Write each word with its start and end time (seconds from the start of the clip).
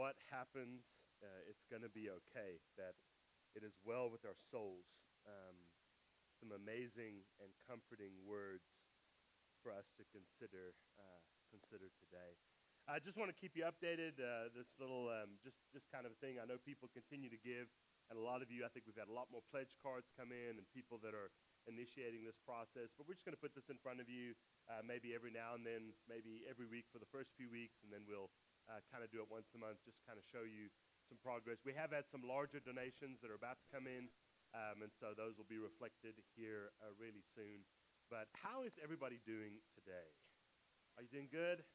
what 0.00 0.16
happens, 0.32 0.80
uh, 1.20 1.44
it's 1.44 1.68
going 1.68 1.84
to 1.84 1.92
be 1.92 2.08
okay, 2.08 2.56
that 2.80 2.96
it 3.52 3.60
is 3.60 3.76
well 3.84 4.08
with 4.08 4.24
our 4.24 4.40
souls. 4.48 4.88
Um, 5.28 5.68
some 6.40 6.56
amazing 6.56 7.28
and 7.36 7.52
comforting 7.68 8.16
words 8.24 8.64
for 9.60 9.68
us 9.68 9.84
to 10.00 10.08
consider, 10.08 10.72
uh, 10.96 11.20
consider 11.52 11.92
today. 12.00 12.40
I 12.88 12.96
just 12.96 13.20
want 13.20 13.28
to 13.28 13.36
keep 13.36 13.52
you 13.52 13.68
updated. 13.68 14.16
Uh, 14.16 14.48
this 14.56 14.72
little, 14.80 15.12
um, 15.12 15.36
just, 15.44 15.60
just 15.68 15.84
kind 15.92 16.08
of 16.08 16.16
a 16.16 16.18
thing. 16.24 16.40
I 16.40 16.48
know 16.48 16.56
people 16.56 16.88
continue 16.96 17.28
to 17.28 17.36
give, 17.44 17.68
and 18.08 18.16
a 18.16 18.24
lot 18.24 18.40
of 18.40 18.48
you, 18.48 18.64
I 18.64 18.72
think 18.72 18.88
we've 18.88 18.96
had 18.96 19.12
a 19.12 19.14
lot 19.14 19.28
more 19.28 19.44
pledge 19.52 19.76
cards 19.84 20.08
come 20.16 20.32
in, 20.32 20.56
and 20.56 20.64
people 20.72 20.96
that 21.04 21.12
are 21.12 21.28
initiating 21.68 22.24
this 22.24 22.40
process. 22.40 22.88
But 22.96 23.04
we're 23.04 23.20
just 23.20 23.28
going 23.28 23.36
to 23.36 23.44
put 23.44 23.52
this 23.52 23.68
in 23.68 23.76
front 23.84 24.00
of 24.00 24.08
you, 24.08 24.32
uh, 24.64 24.80
maybe 24.80 25.12
every 25.12 25.28
now 25.28 25.52
and 25.52 25.60
then, 25.60 25.92
maybe 26.08 26.48
every 26.48 26.64
week 26.64 26.88
for 26.88 26.96
the 26.96 27.10
first 27.12 27.36
few 27.36 27.52
weeks, 27.52 27.84
and 27.84 27.92
then 27.92 28.08
we'll 28.08 28.32
uh, 28.70 28.78
kind 28.94 29.02
of 29.02 29.10
do 29.10 29.18
it 29.18 29.26
once 29.26 29.50
a 29.52 29.58
month, 29.58 29.82
just 29.82 29.98
kind 30.06 30.14
of 30.14 30.22
show 30.30 30.46
you 30.46 30.70
some 31.10 31.18
progress. 31.18 31.58
We 31.66 31.74
have 31.74 31.90
had 31.90 32.06
some 32.06 32.22
larger 32.22 32.62
donations 32.62 33.18
that 33.20 33.34
are 33.34 33.38
about 33.38 33.58
to 33.58 33.66
come 33.74 33.90
in, 33.90 34.06
um, 34.54 34.86
and 34.86 34.94
so 35.02 35.10
those 35.12 35.34
will 35.34 35.50
be 35.50 35.58
reflected 35.58 36.14
here 36.38 36.70
uh, 36.78 36.94
really 36.94 37.26
soon. 37.34 37.66
But 38.06 38.30
how 38.30 38.62
is 38.62 38.70
everybody 38.78 39.18
doing 39.26 39.58
today? 39.74 40.14
Are 40.94 41.02
you 41.02 41.10
doing 41.10 41.30
good? 41.30 41.66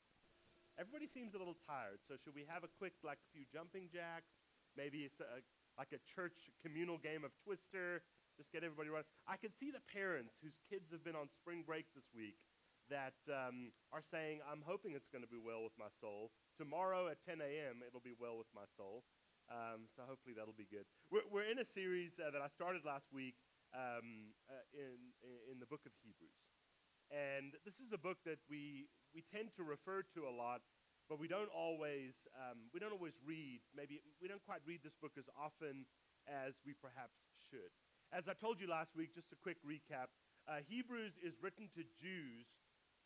Everybody 0.80 1.08
seems 1.12 1.36
a 1.36 1.40
little 1.40 1.60
tired, 1.68 2.04
so 2.08 2.16
should 2.20 2.36
we 2.36 2.48
have 2.48 2.64
a 2.64 2.72
quick, 2.80 2.96
like, 3.04 3.20
a 3.20 3.30
few 3.32 3.48
jumping 3.48 3.88
jacks? 3.92 4.32
Maybe 4.76 5.08
it's 5.08 5.20
a, 5.24 5.40
like 5.80 5.96
a 5.96 6.02
church 6.04 6.52
communal 6.60 7.00
game 7.00 7.24
of 7.24 7.32
Twister. 7.44 8.04
Just 8.36 8.52
get 8.52 8.68
everybody 8.68 8.92
running. 8.92 9.08
I 9.24 9.40
can 9.40 9.56
see 9.56 9.72
the 9.72 9.84
parents 9.88 10.36
whose 10.44 10.56
kids 10.68 10.92
have 10.92 11.00
been 11.08 11.16
on 11.16 11.32
spring 11.40 11.64
break 11.64 11.88
this 11.96 12.08
week 12.12 12.36
that 12.90 13.18
um, 13.30 13.74
are 13.90 14.06
saying, 14.14 14.42
I'm 14.46 14.62
hoping 14.62 14.94
it's 14.94 15.10
going 15.10 15.26
to 15.26 15.30
be 15.30 15.42
well 15.42 15.66
with 15.66 15.76
my 15.78 15.90
soul. 16.02 16.30
Tomorrow 16.58 17.10
at 17.10 17.18
10 17.26 17.42
a.m., 17.42 17.82
it'll 17.86 18.04
be 18.04 18.16
well 18.16 18.38
with 18.38 18.50
my 18.54 18.66
soul. 18.78 19.04
Um, 19.50 19.86
so 19.94 20.02
hopefully 20.10 20.34
that'll 20.34 20.58
be 20.58 20.70
good. 20.70 20.90
We're, 21.14 21.26
we're 21.30 21.50
in 21.50 21.62
a 21.62 21.68
series 21.78 22.14
uh, 22.18 22.34
that 22.34 22.42
I 22.42 22.50
started 22.58 22.82
last 22.82 23.06
week 23.14 23.38
um, 23.78 24.34
uh, 24.50 24.66
in, 24.74 24.98
in 25.50 25.58
the 25.62 25.70
book 25.70 25.86
of 25.86 25.94
Hebrews. 26.02 26.42
And 27.14 27.54
this 27.62 27.78
is 27.78 27.94
a 27.94 28.02
book 28.02 28.18
that 28.26 28.42
we, 28.50 28.90
we 29.14 29.22
tend 29.30 29.54
to 29.62 29.64
refer 29.64 30.02
to 30.18 30.26
a 30.26 30.34
lot, 30.34 30.66
but 31.06 31.22
we 31.22 31.30
don't 31.30 31.54
always, 31.54 32.18
um, 32.34 32.74
we 32.74 32.82
don't 32.82 32.94
always 32.94 33.14
read. 33.22 33.62
Maybe 33.78 34.02
we 34.18 34.26
don't 34.26 34.42
quite 34.42 34.66
read 34.66 34.82
this 34.82 34.98
book 34.98 35.14
as 35.22 35.30
often 35.38 35.86
as 36.26 36.58
we 36.66 36.74
perhaps 36.74 37.14
should. 37.54 37.70
As 38.10 38.26
I 38.26 38.34
told 38.34 38.58
you 38.58 38.66
last 38.66 38.90
week, 38.98 39.14
just 39.14 39.30
a 39.30 39.38
quick 39.38 39.62
recap 39.62 40.10
uh, 40.46 40.62
Hebrews 40.70 41.18
is 41.26 41.34
written 41.42 41.66
to 41.74 41.82
Jews 41.98 42.46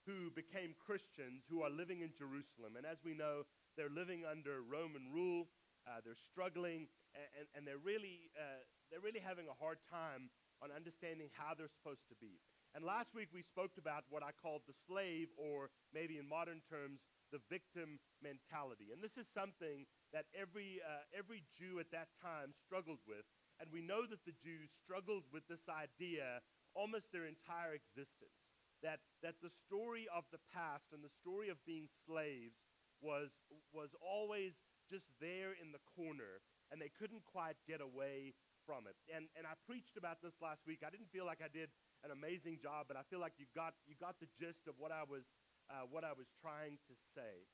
who 0.10 0.34
became 0.34 0.74
Christians 0.82 1.46
who 1.46 1.62
are 1.62 1.70
living 1.70 2.02
in 2.02 2.10
Jerusalem. 2.18 2.82
And 2.82 2.86
as 2.90 2.98
we 3.06 3.14
know, 3.14 3.46
they're 3.78 3.94
living 3.94 4.26
under 4.26 4.66
Roman 4.66 5.14
rule. 5.14 5.46
Uh, 5.86 6.02
they're 6.02 6.18
struggling, 6.18 6.90
and, 7.16 7.48
and, 7.56 7.62
they're, 7.66 7.82
really, 7.82 8.30
uh, 8.36 8.62
they're 8.90 9.02
really 9.02 9.22
having 9.22 9.48
a 9.48 9.56
hard 9.58 9.80
time 9.90 10.30
on 10.60 10.70
understanding 10.74 11.32
how 11.34 11.56
they're 11.56 11.72
supposed 11.72 12.04
to 12.10 12.18
be. 12.20 12.42
And 12.76 12.86
last 12.86 13.16
week 13.16 13.30
we 13.34 13.42
spoke 13.42 13.80
about 13.80 14.06
what 14.10 14.22
I 14.22 14.36
called 14.36 14.66
the 14.68 14.78
slave, 14.86 15.32
or 15.40 15.72
maybe 15.94 16.20
in 16.20 16.28
modern 16.28 16.62
terms, 16.68 17.02
the 17.32 17.42
victim 17.50 18.02
mentality. 18.22 18.90
And 18.94 19.02
this 19.02 19.16
is 19.18 19.26
something 19.34 19.86
that 20.14 20.26
every, 20.34 20.82
uh, 20.82 21.06
every 21.14 21.46
Jew 21.58 21.80
at 21.80 21.90
that 21.94 22.10
time 22.22 22.54
struggled 22.66 23.02
with. 23.06 23.26
And 23.62 23.70
we 23.70 23.82
know 23.82 24.06
that 24.06 24.26
the 24.26 24.36
Jews 24.42 24.70
struggled 24.84 25.26
with 25.34 25.46
this 25.50 25.64
idea 25.70 26.42
almost 26.78 27.10
their 27.10 27.26
entire 27.26 27.74
existence. 27.74 28.49
That, 28.80 29.04
that 29.24 29.36
the 29.44 29.52
story 29.68 30.08
of 30.08 30.24
the 30.32 30.40
past 30.56 30.88
and 30.96 31.04
the 31.04 31.12
story 31.20 31.52
of 31.52 31.60
being 31.68 31.92
slaves 32.08 32.56
was, 33.04 33.28
was 33.76 33.92
always 34.00 34.56
just 34.88 35.04
there 35.20 35.52
in 35.52 35.76
the 35.76 35.84
corner, 35.96 36.40
and 36.72 36.80
they 36.80 36.92
couldn't 36.96 37.28
quite 37.28 37.60
get 37.68 37.84
away 37.84 38.34
from 38.64 38.88
it. 38.88 38.96
And, 39.12 39.28
and 39.36 39.44
I 39.44 39.60
preached 39.68 40.00
about 40.00 40.24
this 40.24 40.38
last 40.40 40.64
week. 40.64 40.86
I 40.86 40.94
didn't 40.94 41.12
feel 41.12 41.28
like 41.28 41.44
I 41.44 41.52
did 41.52 41.74
an 42.08 42.16
amazing 42.16 42.64
job, 42.64 42.88
but 42.88 42.96
I 42.96 43.04
feel 43.12 43.20
like 43.20 43.36
you 43.36 43.52
got, 43.52 43.76
you 43.84 44.00
got 44.00 44.16
the 44.24 44.32
gist 44.40 44.64
of 44.70 44.80
what 44.80 44.96
I, 44.96 45.04
was, 45.04 45.28
uh, 45.68 45.84
what 45.90 46.08
I 46.08 46.16
was 46.16 46.32
trying 46.40 46.80
to 46.88 46.94
say. 47.18 47.50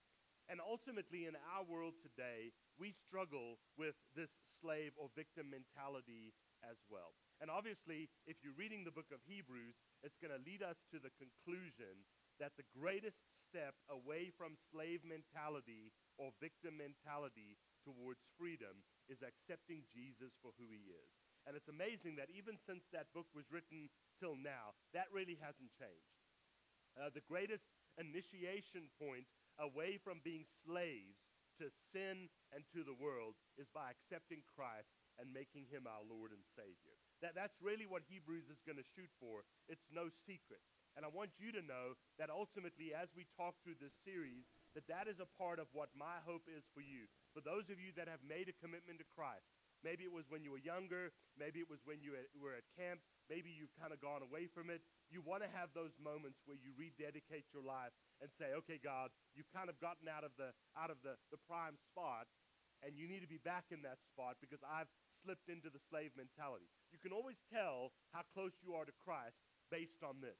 And 0.45 0.61
ultimately, 0.61 1.25
in 1.25 1.33
our 1.57 1.65
world 1.65 1.97
today, 2.05 2.53
we 2.77 2.93
struggle 2.93 3.57
with 3.81 3.97
this 4.13 4.29
slave 4.61 4.93
or 4.93 5.09
victim 5.17 5.49
mentality 5.49 6.37
as 6.61 6.77
well. 6.85 7.17
And 7.41 7.49
obviously, 7.49 8.09
if 8.29 8.37
you're 8.45 8.55
reading 8.55 8.85
the 8.85 8.93
book 8.93 9.09
of 9.09 9.19
Hebrews, 9.25 9.73
it's 10.05 10.21
going 10.21 10.31
to 10.33 10.45
lead 10.45 10.61
us 10.61 10.77
to 10.93 11.01
the 11.01 11.09
conclusion 11.17 12.05
that 12.37 12.53
the 12.53 12.69
greatest 12.77 13.17
step 13.49 13.73
away 13.89 14.29
from 14.37 14.53
slave 14.69 15.01
mentality 15.01 15.89
or 16.21 16.29
victim 16.37 16.77
mentality 16.77 17.57
towards 17.81 18.21
freedom 18.37 18.85
is 19.09 19.25
accepting 19.25 19.81
Jesus 19.89 20.37
for 20.45 20.53
who 20.61 20.69
he 20.69 20.93
is. 20.93 21.11
And 21.49 21.57
it's 21.57 21.69
amazing 21.69 22.21
that 22.21 22.29
even 22.29 22.57
since 22.69 22.85
that 22.93 23.09
book 23.17 23.25
was 23.33 23.49
written 23.49 23.89
till 24.21 24.37
now, 24.37 24.77
that 24.93 25.09
really 25.09 25.41
hasn't 25.41 25.73
changed. 25.77 26.21
Uh, 26.93 27.09
the 27.09 27.25
greatest 27.25 27.65
initiation 27.97 28.89
point 29.01 29.25
away 29.57 29.97
from 30.01 30.21
being 30.21 30.45
slaves 30.65 31.17
to 31.61 31.71
sin 31.93 32.27
and 32.51 32.67
to 32.75 32.83
the 32.83 32.97
world 32.97 33.37
is 33.55 33.69
by 33.71 33.93
accepting 33.93 34.43
Christ 34.43 34.91
and 35.17 35.31
making 35.31 35.71
him 35.71 35.87
our 35.87 36.03
Lord 36.03 36.35
and 36.35 36.43
Savior. 36.57 36.97
That, 37.25 37.33
that's 37.33 37.57
really 37.57 37.89
what 37.89 38.05
Hebrews 38.05 38.45
is 38.53 38.61
going 38.69 38.77
to 38.77 38.85
shoot 38.93 39.09
for. 39.17 39.41
It's 39.65 39.81
no 39.89 40.13
secret. 40.29 40.61
And 40.93 41.01
I 41.01 41.09
want 41.09 41.33
you 41.41 41.49
to 41.57 41.65
know 41.65 41.97
that 42.21 42.29
ultimately, 42.29 42.93
as 42.93 43.09
we 43.17 43.25
talk 43.33 43.57
through 43.65 43.81
this 43.81 43.97
series, 44.05 44.45
that 44.77 44.85
that 44.85 45.09
is 45.09 45.17
a 45.17 45.25
part 45.41 45.57
of 45.57 45.65
what 45.73 45.89
my 45.97 46.21
hope 46.21 46.45
is 46.45 46.61
for 46.77 46.85
you. 46.85 47.09
For 47.33 47.41
those 47.41 47.65
of 47.73 47.81
you 47.81 47.89
that 47.97 48.05
have 48.05 48.21
made 48.21 48.45
a 48.45 48.55
commitment 48.61 49.01
to 49.01 49.07
Christ, 49.09 49.49
maybe 49.81 50.05
it 50.05 50.13
was 50.13 50.29
when 50.29 50.45
you 50.45 50.53
were 50.53 50.61
younger, 50.61 51.09
maybe 51.33 51.65
it 51.65 51.67
was 51.67 51.81
when 51.81 51.97
you 51.97 52.13
were 52.37 52.53
at 52.53 52.69
camp, 52.77 53.01
maybe 53.25 53.49
you've 53.49 53.73
kind 53.73 53.89
of 53.89 53.97
gone 53.97 54.21
away 54.21 54.45
from 54.45 54.69
it. 54.69 54.85
You 55.09 55.25
want 55.25 55.41
to 55.41 55.49
have 55.49 55.73
those 55.73 55.97
moments 55.97 56.45
where 56.45 56.61
you 56.61 56.77
rededicate 56.77 57.49
your 57.49 57.65
life 57.65 57.91
and 58.21 58.29
say, 58.37 58.53
okay, 58.61 58.77
God, 58.77 59.09
you've 59.33 59.49
kind 59.49 59.73
of 59.73 59.81
gotten 59.81 60.05
out 60.05 60.21
of 60.21 60.37
the, 60.37 60.53
out 60.77 60.93
of 60.93 61.01
the, 61.01 61.17
the 61.33 61.41
prime 61.49 61.73
spot, 61.89 62.29
and 62.85 62.93
you 62.93 63.09
need 63.09 63.25
to 63.25 63.31
be 63.31 63.41
back 63.41 63.73
in 63.73 63.81
that 63.81 63.97
spot 64.13 64.37
because 64.37 64.61
I've 64.61 64.91
slipped 65.25 65.49
into 65.49 65.73
the 65.73 65.81
slave 65.89 66.13
mentality. 66.13 66.69
You 66.93 67.01
can 67.01 67.09
always 67.09 67.41
tell 67.49 67.89
how 68.13 68.21
close 68.37 68.53
you 68.61 68.77
are 68.77 68.85
to 68.85 68.93
Christ 69.01 69.41
based 69.73 70.05
on 70.05 70.21
this. 70.21 70.37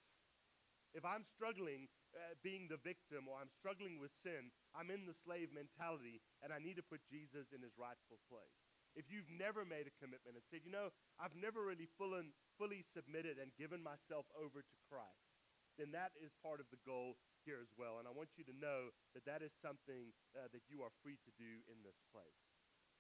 If 0.94 1.04
I'm 1.04 1.28
struggling 1.36 1.92
uh, 2.16 2.40
being 2.40 2.72
the 2.72 2.80
victim 2.80 3.28
or 3.28 3.36
I'm 3.42 3.52
struggling 3.60 4.00
with 4.00 4.14
sin, 4.24 4.54
I'm 4.72 4.88
in 4.94 5.04
the 5.04 5.18
slave 5.28 5.52
mentality 5.52 6.24
and 6.40 6.56
I 6.56 6.62
need 6.62 6.80
to 6.80 6.86
put 6.86 7.04
Jesus 7.12 7.52
in 7.52 7.60
his 7.60 7.76
rightful 7.76 8.22
place. 8.32 8.56
If 8.96 9.12
you've 9.12 9.28
never 9.28 9.68
made 9.68 9.92
a 9.92 10.00
commitment 10.00 10.40
and 10.40 10.46
said, 10.48 10.64
you 10.64 10.72
know, 10.72 10.96
I've 11.20 11.36
never 11.36 11.68
really 11.68 11.92
full 12.00 12.16
and, 12.16 12.32
fully 12.56 12.88
submitted 12.96 13.36
and 13.36 13.52
given 13.60 13.84
myself 13.84 14.24
over 14.40 14.64
to 14.64 14.76
Christ, 14.88 15.28
then 15.76 15.92
that 15.92 16.16
is 16.16 16.32
part 16.40 16.64
of 16.64 16.72
the 16.72 16.80
goal 16.88 17.20
here 17.44 17.60
as 17.60 17.68
well. 17.76 18.00
And 18.00 18.08
I 18.08 18.16
want 18.16 18.32
you 18.40 18.48
to 18.48 18.56
know 18.56 18.96
that 19.12 19.28
that 19.28 19.44
is 19.44 19.52
something 19.60 20.16
uh, 20.32 20.48
that 20.56 20.64
you 20.72 20.80
are 20.80 20.96
free 21.04 21.20
to 21.28 21.32
do 21.36 21.60
in 21.68 21.84
this 21.84 22.00
place. 22.16 22.40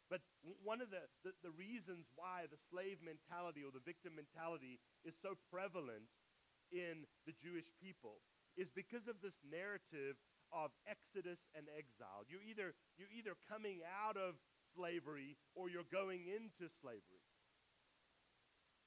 But 0.10 0.22
one 0.62 0.86
of 0.86 0.94
the, 0.94 1.02
the, 1.26 1.34
the, 1.42 1.54
reasons 1.58 2.06
why 2.14 2.46
the 2.46 2.62
slave 2.70 3.02
mentality 3.02 3.66
or 3.66 3.74
the 3.74 3.82
victim 3.82 4.14
mentality 4.14 4.78
is 5.02 5.18
so 5.26 5.34
prevalent 5.50 6.06
in 6.70 7.10
the 7.26 7.34
Jewish 7.42 7.66
people 7.82 8.22
is 8.54 8.70
because 8.78 9.10
of 9.10 9.18
this 9.26 9.36
narrative 9.42 10.14
of 10.54 10.70
exodus 10.86 11.42
and 11.58 11.66
exile. 11.74 12.22
You're 12.30 12.46
either, 12.46 12.78
you're 13.02 13.12
either 13.12 13.34
coming 13.50 13.82
out 13.82 14.14
of 14.14 14.38
slavery 14.78 15.42
or 15.58 15.74
you're 15.74 15.90
going 15.90 16.30
into 16.30 16.70
slavery. 16.86 17.26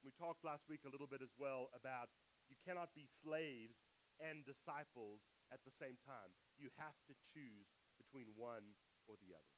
We 0.06 0.15
talked 0.15 0.47
last 0.47 0.71
week 0.71 0.87
a 0.87 0.93
little 0.93 1.11
bit 1.11 1.21
as 1.21 1.35
well 1.35 1.75
about 1.75 2.15
you 2.47 2.56
cannot 2.62 2.95
be 2.95 3.11
slaves 3.21 3.75
and 4.23 4.47
disciples 4.47 5.21
at 5.50 5.59
the 5.67 5.75
same 5.83 5.99
time. 6.06 6.31
You 6.56 6.71
have 6.79 6.97
to 7.11 7.15
choose 7.35 7.67
between 7.99 8.31
one 8.39 8.79
or 9.11 9.19
the 9.19 9.35
other. 9.35 9.58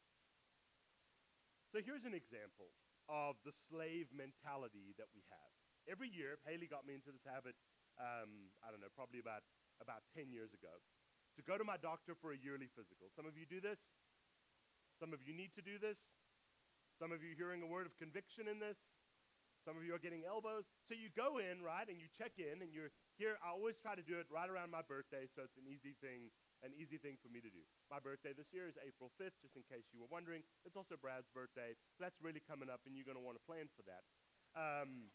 So 1.70 1.78
here's 1.78 2.04
an 2.04 2.14
example 2.18 2.74
of 3.06 3.38
the 3.46 3.54
slave 3.70 4.10
mentality 4.10 4.94
that 4.98 5.06
we 5.14 5.22
have. 5.30 5.50
Every 5.86 6.10
year, 6.10 6.38
Haley 6.46 6.66
got 6.66 6.86
me 6.86 6.98
into 6.98 7.14
this 7.14 7.22
habit 7.26 7.54
um, 8.00 8.48
I 8.64 8.72
don't 8.72 8.80
know, 8.80 8.92
probably 8.96 9.20
about, 9.20 9.44
about 9.84 10.00
10 10.16 10.32
years 10.32 10.52
ago, 10.56 10.72
to 11.36 11.42
go 11.44 11.60
to 11.60 11.64
my 11.64 11.76
doctor 11.76 12.16
for 12.16 12.32
a 12.32 12.38
yearly 12.38 12.72
physical. 12.72 13.12
Some 13.12 13.28
of 13.28 13.36
you 13.36 13.44
do 13.44 13.60
this. 13.60 13.78
Some 14.96 15.12
of 15.12 15.20
you 15.24 15.36
need 15.36 15.52
to 15.56 15.64
do 15.64 15.80
this. 15.80 16.00
Some 17.00 17.12
of 17.12 17.24
you 17.24 17.32
hearing 17.36 17.64
a 17.64 17.68
word 17.68 17.88
of 17.88 17.96
conviction 17.96 18.48
in 18.48 18.60
this. 18.60 18.76
Some 19.64 19.76
of 19.76 19.84
you 19.84 19.92
are 19.92 20.00
getting 20.00 20.24
elbows. 20.24 20.64
So 20.88 20.96
you 20.96 21.12
go 21.12 21.36
in, 21.40 21.60
right, 21.60 21.88
and 21.88 22.00
you 22.00 22.08
check 22.16 22.36
in, 22.40 22.64
and 22.64 22.72
you're 22.72 22.92
here. 23.20 23.36
I 23.44 23.52
always 23.52 23.76
try 23.80 23.96
to 23.96 24.04
do 24.04 24.16
it 24.20 24.28
right 24.32 24.48
around 24.48 24.72
my 24.72 24.84
birthday, 24.84 25.28
so 25.36 25.44
it's 25.44 25.56
an 25.60 25.68
easy 25.68 25.96
thing, 26.00 26.32
an 26.62 26.72
easy 26.76 26.98
thing 27.00 27.16
for 27.20 27.28
me 27.32 27.40
to 27.40 27.48
do. 27.48 27.64
My 27.88 27.98
birthday 28.00 28.32
this 28.36 28.52
year 28.52 28.68
is 28.68 28.76
April 28.80 29.10
5th, 29.16 29.36
just 29.40 29.56
in 29.56 29.64
case 29.68 29.88
you 29.92 30.00
were 30.00 30.10
wondering. 30.12 30.44
It's 30.64 30.76
also 30.76 30.96
Brad's 31.00 31.28
birthday, 31.32 31.72
so 31.96 31.98
that's 32.04 32.20
really 32.20 32.42
coming 32.44 32.68
up, 32.68 32.84
and 32.84 32.96
you're 32.96 33.08
going 33.08 33.18
to 33.18 33.24
want 33.24 33.40
to 33.40 33.44
plan 33.48 33.68
for 33.72 33.84
that. 33.88 34.04
Um, 34.52 35.08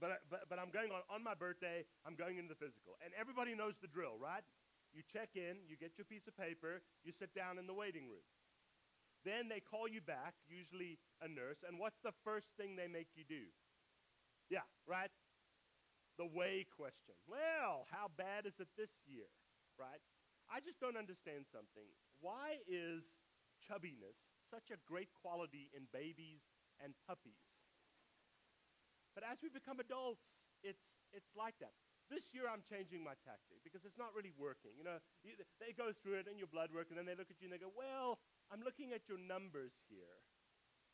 but, 0.00 0.22
but, 0.30 0.46
but 0.48 0.58
I'm 0.58 0.70
going 0.70 0.92
on, 0.92 1.02
on 1.10 1.24
my 1.24 1.34
birthday, 1.34 1.84
I'm 2.06 2.14
going 2.14 2.38
into 2.38 2.54
the 2.54 2.60
physical. 2.60 2.94
And 3.02 3.10
everybody 3.18 3.54
knows 3.56 3.74
the 3.80 3.90
drill, 3.90 4.16
right? 4.20 4.44
You 4.94 5.02
check 5.04 5.36
in, 5.36 5.64
you 5.68 5.76
get 5.76 5.98
your 5.98 6.04
piece 6.06 6.26
of 6.28 6.36
paper, 6.36 6.80
you 7.04 7.12
sit 7.12 7.34
down 7.34 7.58
in 7.58 7.66
the 7.66 7.74
waiting 7.74 8.08
room. 8.08 8.24
then 9.24 9.48
they 9.48 9.60
call 9.60 9.88
you 9.88 10.00
back, 10.00 10.34
usually 10.48 10.98
a 11.20 11.28
nurse, 11.28 11.58
and 11.66 11.78
what's 11.78 11.98
the 12.04 12.14
first 12.24 12.46
thing 12.56 12.76
they 12.76 12.88
make 12.88 13.08
you 13.16 13.24
do? 13.28 13.50
Yeah, 14.48 14.64
right? 14.86 15.10
The 16.16 16.26
weigh 16.26 16.66
question. 16.76 17.14
Well, 17.28 17.86
how 17.90 18.08
bad 18.16 18.46
is 18.46 18.54
it 18.58 18.68
this 18.76 18.90
year, 19.06 19.28
right? 19.78 20.02
I 20.50 20.60
just 20.60 20.82
don't 20.82 20.98
understand 20.98 21.46
something. 21.48 21.86
Why 22.20 22.60
is 22.66 23.06
chubbiness 23.62 24.18
such 24.50 24.74
a 24.74 24.78
great 24.84 25.12
quality 25.14 25.70
in 25.72 25.86
babies 25.94 26.42
and 26.82 26.92
puppies? 27.06 27.40
But 29.14 29.24
as 29.24 29.38
we 29.42 29.48
become 29.48 29.78
adults, 29.78 30.22
it's, 30.62 30.82
it's 31.14 31.30
like 31.38 31.58
that. 31.62 31.74
This 32.08 32.32
year 32.32 32.48
I'm 32.48 32.64
changing 32.64 33.04
my 33.04 33.12
tactic 33.20 33.60
because 33.60 33.84
it's 33.84 34.00
not 34.00 34.16
really 34.16 34.32
working. 34.40 34.72
You 34.80 34.86
know, 34.88 34.96
you, 35.20 35.36
they 35.60 35.76
go 35.76 35.92
through 35.92 36.24
it 36.24 36.26
and 36.26 36.40
your 36.40 36.48
blood 36.48 36.72
work, 36.72 36.88
and 36.88 36.96
then 36.96 37.04
they 37.04 37.12
look 37.12 37.28
at 37.28 37.36
you 37.36 37.52
and 37.52 37.52
they 37.52 37.60
go, 37.60 37.68
Well, 37.68 38.16
I'm 38.48 38.64
looking 38.64 38.96
at 38.96 39.04
your 39.12 39.20
numbers 39.20 39.76
here 39.92 40.24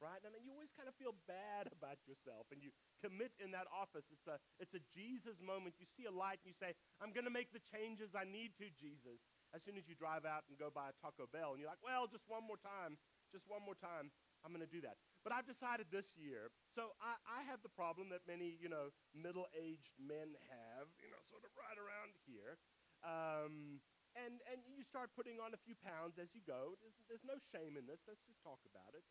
right? 0.05 0.21
And 0.21 0.37
then 0.37 0.45
you 0.45 0.53
always 0.53 0.69
kind 0.77 0.85
of 0.85 0.93
feel 1.01 1.17
bad 1.25 1.73
about 1.73 1.97
yourself 2.05 2.53
and 2.53 2.61
you 2.61 2.69
commit 3.01 3.33
in 3.41 3.56
that 3.56 3.65
office. 3.73 4.05
It's 4.12 4.29
a, 4.29 4.37
it's 4.61 4.77
a 4.77 4.85
Jesus 4.93 5.41
moment. 5.41 5.81
You 5.81 5.89
see 5.97 6.05
a 6.05 6.12
light 6.12 6.45
and 6.45 6.53
you 6.53 6.59
say, 6.61 6.77
I'm 7.01 7.17
going 7.17 7.25
to 7.25 7.33
make 7.33 7.56
the 7.56 7.65
changes 7.73 8.12
I 8.12 8.29
need 8.29 8.53
to, 8.61 8.69
Jesus. 8.77 9.25
As 9.56 9.65
soon 9.65 9.81
as 9.81 9.89
you 9.89 9.97
drive 9.97 10.29
out 10.29 10.45
and 10.53 10.61
go 10.61 10.69
by 10.69 10.93
a 10.93 10.95
Taco 11.01 11.25
Bell 11.33 11.56
and 11.56 11.59
you're 11.65 11.73
like, 11.73 11.81
well, 11.81 12.05
just 12.05 12.29
one 12.29 12.45
more 12.45 12.61
time, 12.61 13.01
just 13.33 13.49
one 13.49 13.65
more 13.65 13.79
time, 13.81 14.12
I'm 14.45 14.53
going 14.53 14.67
to 14.67 14.69
do 14.69 14.85
that. 14.85 15.01
But 15.25 15.33
I've 15.33 15.49
decided 15.49 15.89
this 15.89 16.05
year, 16.21 16.53
so 16.77 16.93
I, 17.01 17.17
I 17.25 17.41
have 17.49 17.65
the 17.65 17.73
problem 17.73 18.12
that 18.12 18.29
many, 18.29 18.61
you 18.61 18.69
know, 18.69 18.93
middle-aged 19.17 19.97
men 19.97 20.37
have, 20.53 20.93
you 21.01 21.09
know, 21.09 21.23
sort 21.33 21.49
of 21.49 21.51
right 21.56 21.81
around 21.81 22.12
here. 22.29 22.61
Um, 23.01 23.81
and, 24.15 24.45
and 24.47 24.61
you 24.69 24.85
start 24.85 25.17
putting 25.17 25.41
on 25.41 25.56
a 25.56 25.61
few 25.65 25.75
pounds 25.81 26.21
as 26.21 26.29
you 26.37 26.45
go. 26.45 26.77
There's, 26.85 26.99
there's 27.09 27.27
no 27.27 27.41
shame 27.56 27.81
in 27.81 27.89
this. 27.89 28.05
Let's 28.05 28.23
just 28.29 28.39
talk 28.45 28.61
about 28.69 28.93
it. 28.93 29.03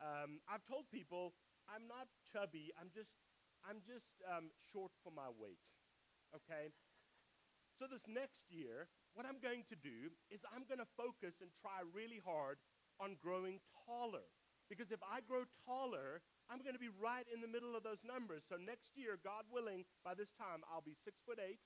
Um, 0.00 0.40
I've 0.48 0.64
told 0.64 0.88
people 0.90 1.36
I'm 1.68 1.86
not 1.86 2.08
chubby. 2.32 2.72
I'm 2.80 2.88
just 2.90 3.12
I'm 3.60 3.84
just 3.84 4.08
um, 4.24 4.48
short 4.72 4.92
for 5.04 5.12
my 5.12 5.28
weight. 5.28 5.60
Okay. 6.32 6.72
So 7.76 7.88
this 7.88 8.04
next 8.08 8.44
year, 8.52 8.88
what 9.16 9.24
I'm 9.24 9.40
going 9.40 9.64
to 9.72 9.76
do 9.76 10.12
is 10.28 10.40
I'm 10.52 10.68
going 10.68 10.80
to 10.80 10.88
focus 10.96 11.40
and 11.40 11.48
try 11.60 11.80
really 11.92 12.20
hard 12.20 12.60
on 13.00 13.16
growing 13.20 13.60
taller. 13.88 14.28
Because 14.68 14.92
if 14.92 15.00
I 15.02 15.24
grow 15.24 15.48
taller, 15.64 16.20
I'm 16.52 16.60
going 16.60 16.76
to 16.76 16.82
be 16.82 16.92
right 16.92 17.26
in 17.32 17.40
the 17.40 17.50
middle 17.50 17.74
of 17.74 17.82
those 17.82 18.00
numbers. 18.04 18.44
So 18.46 18.60
next 18.60 18.94
year, 18.94 19.18
God 19.18 19.48
willing, 19.50 19.88
by 20.04 20.14
this 20.14 20.30
time 20.36 20.62
I'll 20.68 20.84
be 20.84 20.94
six 21.02 21.18
foot 21.24 21.40
eight, 21.42 21.58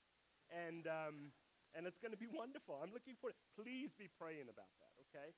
and 0.49 0.87
um, 0.87 1.35
and 1.75 1.85
it's 1.85 1.99
going 1.99 2.15
to 2.15 2.19
be 2.19 2.31
wonderful. 2.41 2.79
I'm 2.81 2.95
looking 2.95 3.19
for 3.19 3.29
it. 3.29 3.37
Please 3.53 3.91
be 3.99 4.07
praying 4.07 4.47
about 4.49 4.71
that. 4.81 4.93
Okay. 5.11 5.35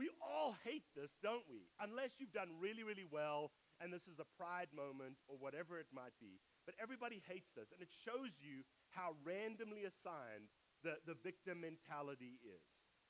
We 0.00 0.08
all 0.24 0.56
hate 0.64 0.88
this, 0.96 1.12
don't 1.20 1.44
we? 1.44 1.68
Unless 1.76 2.16
you've 2.16 2.32
done 2.32 2.56
really, 2.56 2.80
really 2.80 3.04
well 3.04 3.52
and 3.84 3.92
this 3.92 4.08
is 4.08 4.16
a 4.16 4.28
pride 4.40 4.72
moment 4.72 5.20
or 5.28 5.36
whatever 5.36 5.76
it 5.76 5.92
might 5.92 6.16
be. 6.16 6.40
But 6.64 6.76
everybody 6.80 7.20
hates 7.28 7.52
this, 7.56 7.72
and 7.72 7.80
it 7.80 7.92
shows 7.92 8.32
you 8.40 8.64
how 8.92 9.16
randomly 9.24 9.88
assigned 9.88 10.52
the, 10.84 11.00
the 11.08 11.16
victim 11.20 11.64
mentality 11.64 12.40
is. 12.44 12.64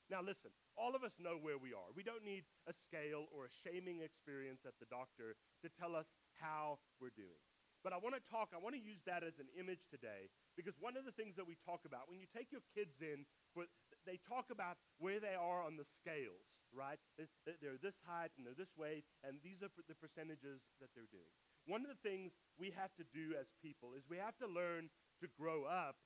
Now, 0.07 0.19
listen, 0.19 0.51
all 0.75 0.91
of 0.91 1.07
us 1.07 1.15
know 1.15 1.39
where 1.39 1.55
we 1.55 1.71
are. 1.71 1.95
We 1.95 2.03
don't 2.03 2.27
need 2.27 2.43
a 2.67 2.75
scale 2.75 3.31
or 3.31 3.47
a 3.47 3.55
shaming 3.63 4.03
experience 4.03 4.67
at 4.67 4.75
the 4.79 4.91
doctor 4.91 5.39
to 5.63 5.71
tell 5.71 5.95
us 5.95 6.07
how 6.35 6.83
we're 6.99 7.15
doing. 7.15 7.39
But 7.83 7.95
I 7.95 7.99
want 8.03 8.19
to 8.19 8.23
talk, 8.27 8.51
I 8.51 8.59
want 8.59 8.75
to 8.75 8.83
use 8.83 8.99
that 9.07 9.23
as 9.23 9.39
an 9.39 9.47
image 9.55 9.87
today 9.87 10.27
because 10.59 10.75
one 10.83 10.99
of 10.99 11.07
the 11.07 11.15
things 11.15 11.39
that 11.39 11.47
we 11.47 11.55
talk 11.63 11.87
about 11.87 12.11
when 12.11 12.19
you 12.19 12.27
take 12.27 12.51
your 12.51 12.63
kids 12.75 12.99
in, 12.99 13.23
for, 13.55 13.65
they 14.03 14.19
talk 14.27 14.51
about 14.51 14.75
where 14.99 15.23
they 15.23 15.33
are 15.33 15.63
on 15.63 15.79
the 15.79 15.87
scales 16.03 16.51
right? 16.73 16.99
They're 17.17 17.79
this 17.79 17.97
height 18.07 18.31
and 18.35 18.47
they're 18.47 18.57
this 18.57 18.71
weight, 18.75 19.03
and 19.23 19.37
these 19.43 19.59
are 19.61 19.71
the 19.87 19.97
percentages 19.99 20.63
that 20.79 20.91
they're 20.95 21.11
doing. 21.11 21.31
One 21.69 21.85
of 21.85 21.91
the 21.93 22.01
things 22.01 22.33
we 22.57 22.73
have 22.73 22.89
to 22.97 23.05
do 23.13 23.37
as 23.37 23.45
people 23.61 23.93
is 23.93 24.01
we 24.09 24.17
have 24.17 24.35
to 24.41 24.47
learn 24.49 24.89
to 25.21 25.27
grow 25.37 25.69
up 25.69 25.99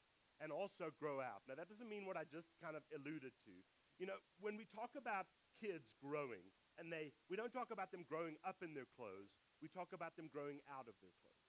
and 0.43 0.51
also 0.51 0.91
grow 0.99 1.23
out. 1.23 1.47
Now, 1.47 1.55
that 1.55 1.71
doesn't 1.71 1.87
mean 1.87 2.03
what 2.03 2.19
I 2.19 2.27
just 2.27 2.51
kind 2.59 2.75
of 2.75 2.83
alluded 2.91 3.31
to. 3.47 3.55
You 3.95 4.11
know, 4.11 4.19
when 4.43 4.59
we 4.59 4.67
talk 4.75 4.91
about 4.99 5.31
kids 5.63 5.87
growing, 6.03 6.43
and 6.75 6.91
they, 6.91 7.15
we 7.31 7.39
don't 7.39 7.55
talk 7.55 7.71
about 7.71 7.95
them 7.95 8.03
growing 8.03 8.35
up 8.43 8.59
in 8.59 8.75
their 8.75 8.89
clothes, 8.99 9.31
we 9.63 9.71
talk 9.71 9.95
about 9.95 10.19
them 10.19 10.27
growing 10.27 10.59
out 10.67 10.91
of 10.91 10.95
their 10.99 11.15
clothes. 11.23 11.47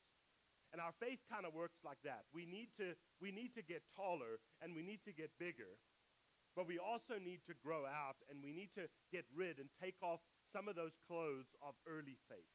And 0.70 0.78
our 0.78 0.94
faith 1.02 1.18
kind 1.26 1.42
of 1.42 1.54
works 1.54 1.78
like 1.82 1.98
that. 2.06 2.26
We 2.30 2.46
need 2.46 2.70
to, 2.78 2.94
we 3.18 3.30
need 3.30 3.54
to 3.58 3.62
get 3.62 3.82
taller 3.94 4.38
and 4.62 4.74
we 4.74 4.82
need 4.82 5.02
to 5.06 5.12
get 5.14 5.30
bigger 5.38 5.78
but 6.56 6.64
we 6.64 6.80
also 6.80 7.20
need 7.20 7.44
to 7.44 7.54
grow 7.60 7.84
out 7.84 8.16
and 8.32 8.40
we 8.40 8.50
need 8.50 8.72
to 8.80 8.88
get 9.12 9.28
rid 9.36 9.60
and 9.60 9.68
take 9.76 10.00
off 10.00 10.24
some 10.56 10.72
of 10.72 10.74
those 10.74 10.96
clothes 11.04 11.52
of 11.60 11.76
early 11.84 12.16
faith. 12.32 12.48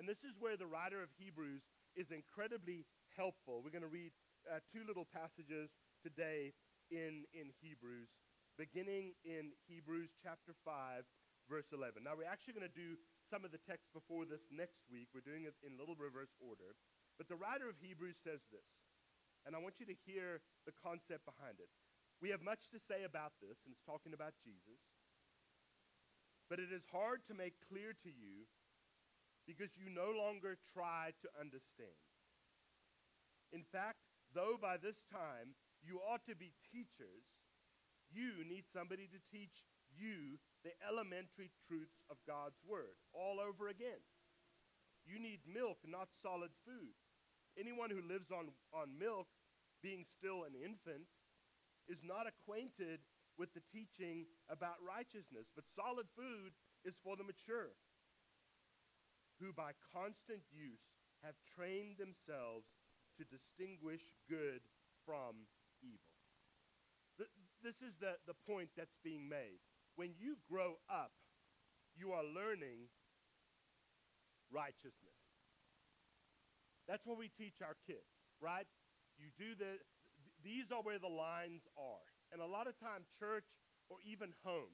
And 0.00 0.08
this 0.08 0.24
is 0.24 0.32
where 0.40 0.56
the 0.56 0.66
writer 0.66 1.04
of 1.04 1.12
Hebrews 1.20 1.60
is 1.92 2.08
incredibly 2.08 2.88
helpful. 3.12 3.60
We're 3.60 3.76
going 3.76 3.84
to 3.84 3.92
read 3.92 4.16
uh, 4.48 4.64
two 4.72 4.88
little 4.88 5.04
passages 5.04 5.68
today 6.00 6.56
in, 6.88 7.28
in 7.36 7.52
Hebrews, 7.60 8.08
beginning 8.56 9.12
in 9.28 9.52
Hebrews 9.68 10.16
chapter 10.24 10.56
5, 10.64 11.04
verse 11.44 11.68
11. 11.76 12.00
Now, 12.00 12.16
we're 12.16 12.28
actually 12.28 12.56
going 12.56 12.68
to 12.68 12.72
do 12.72 12.96
some 13.28 13.44
of 13.44 13.52
the 13.52 13.60
text 13.68 13.92
before 13.92 14.24
this 14.24 14.42
next 14.48 14.80
week. 14.88 15.12
We're 15.12 15.24
doing 15.24 15.44
it 15.44 15.56
in 15.60 15.76
little 15.76 15.96
reverse 15.96 16.32
order. 16.40 16.72
But 17.20 17.28
the 17.28 17.36
writer 17.36 17.68
of 17.68 17.76
Hebrews 17.84 18.16
says 18.24 18.40
this, 18.48 18.64
and 19.44 19.52
I 19.52 19.60
want 19.60 19.76
you 19.76 19.86
to 19.92 19.96
hear 20.08 20.40
the 20.64 20.72
concept 20.80 21.28
behind 21.28 21.60
it. 21.60 21.68
We 22.22 22.30
have 22.30 22.46
much 22.46 22.70
to 22.70 22.78
say 22.86 23.02
about 23.02 23.34
this, 23.42 23.58
and 23.66 23.74
it's 23.74 23.82
talking 23.82 24.14
about 24.14 24.38
Jesus. 24.46 24.78
But 26.46 26.62
it 26.62 26.70
is 26.70 26.86
hard 26.94 27.26
to 27.26 27.34
make 27.34 27.58
clear 27.66 27.98
to 28.06 28.10
you 28.14 28.46
because 29.42 29.74
you 29.74 29.90
no 29.90 30.14
longer 30.14 30.54
try 30.70 31.10
to 31.18 31.28
understand. 31.34 31.98
In 33.50 33.66
fact, 33.74 33.98
though 34.30 34.54
by 34.54 34.78
this 34.78 35.02
time 35.10 35.58
you 35.82 35.98
ought 35.98 36.22
to 36.30 36.38
be 36.38 36.54
teachers, 36.70 37.26
you 38.14 38.46
need 38.46 38.70
somebody 38.70 39.10
to 39.10 39.18
teach 39.34 39.66
you 39.90 40.38
the 40.62 40.70
elementary 40.86 41.50
truths 41.66 41.98
of 42.06 42.22
God's 42.22 42.62
Word 42.62 42.94
all 43.10 43.42
over 43.42 43.66
again. 43.66 43.98
You 45.02 45.18
need 45.18 45.42
milk, 45.42 45.82
not 45.82 46.06
solid 46.22 46.54
food. 46.62 46.94
Anyone 47.58 47.90
who 47.90 48.00
lives 48.06 48.30
on, 48.30 48.54
on 48.70 48.94
milk, 48.94 49.26
being 49.82 50.06
still 50.06 50.46
an 50.46 50.54
infant, 50.54 51.10
is 51.88 52.02
not 52.02 52.26
acquainted 52.26 53.00
with 53.38 53.52
the 53.54 53.64
teaching 53.72 54.28
about 54.52 54.76
righteousness, 54.84 55.48
but 55.56 55.64
solid 55.72 56.06
food 56.12 56.52
is 56.84 56.94
for 57.00 57.16
the 57.16 57.24
mature, 57.24 57.72
who 59.40 59.52
by 59.52 59.72
constant 59.90 60.44
use 60.52 60.84
have 61.24 61.34
trained 61.54 61.96
themselves 61.96 62.68
to 63.16 63.24
distinguish 63.28 64.02
good 64.28 64.60
from 65.06 65.48
evil. 65.82 66.12
This 67.62 67.78
is 67.78 67.94
the, 68.02 68.18
the 68.26 68.34
point 68.46 68.70
that's 68.74 68.98
being 69.06 69.28
made. 69.30 69.62
When 69.94 70.10
you 70.18 70.34
grow 70.50 70.82
up, 70.90 71.14
you 71.94 72.10
are 72.10 72.24
learning 72.24 72.90
righteousness. 74.50 75.20
That's 76.88 77.06
what 77.06 77.16
we 77.16 77.30
teach 77.38 77.62
our 77.62 77.78
kids, 77.86 78.10
right? 78.42 78.66
You 79.14 79.30
do 79.38 79.54
the, 79.54 79.78
these 80.44 80.70
are 80.70 80.82
where 80.82 80.98
the 80.98 81.10
lines 81.10 81.62
are. 81.78 82.06
And 82.30 82.42
a 82.42 82.46
lot 82.46 82.66
of 82.66 82.78
time, 82.78 83.06
church 83.18 83.46
or 83.88 83.98
even 84.04 84.34
home, 84.42 84.72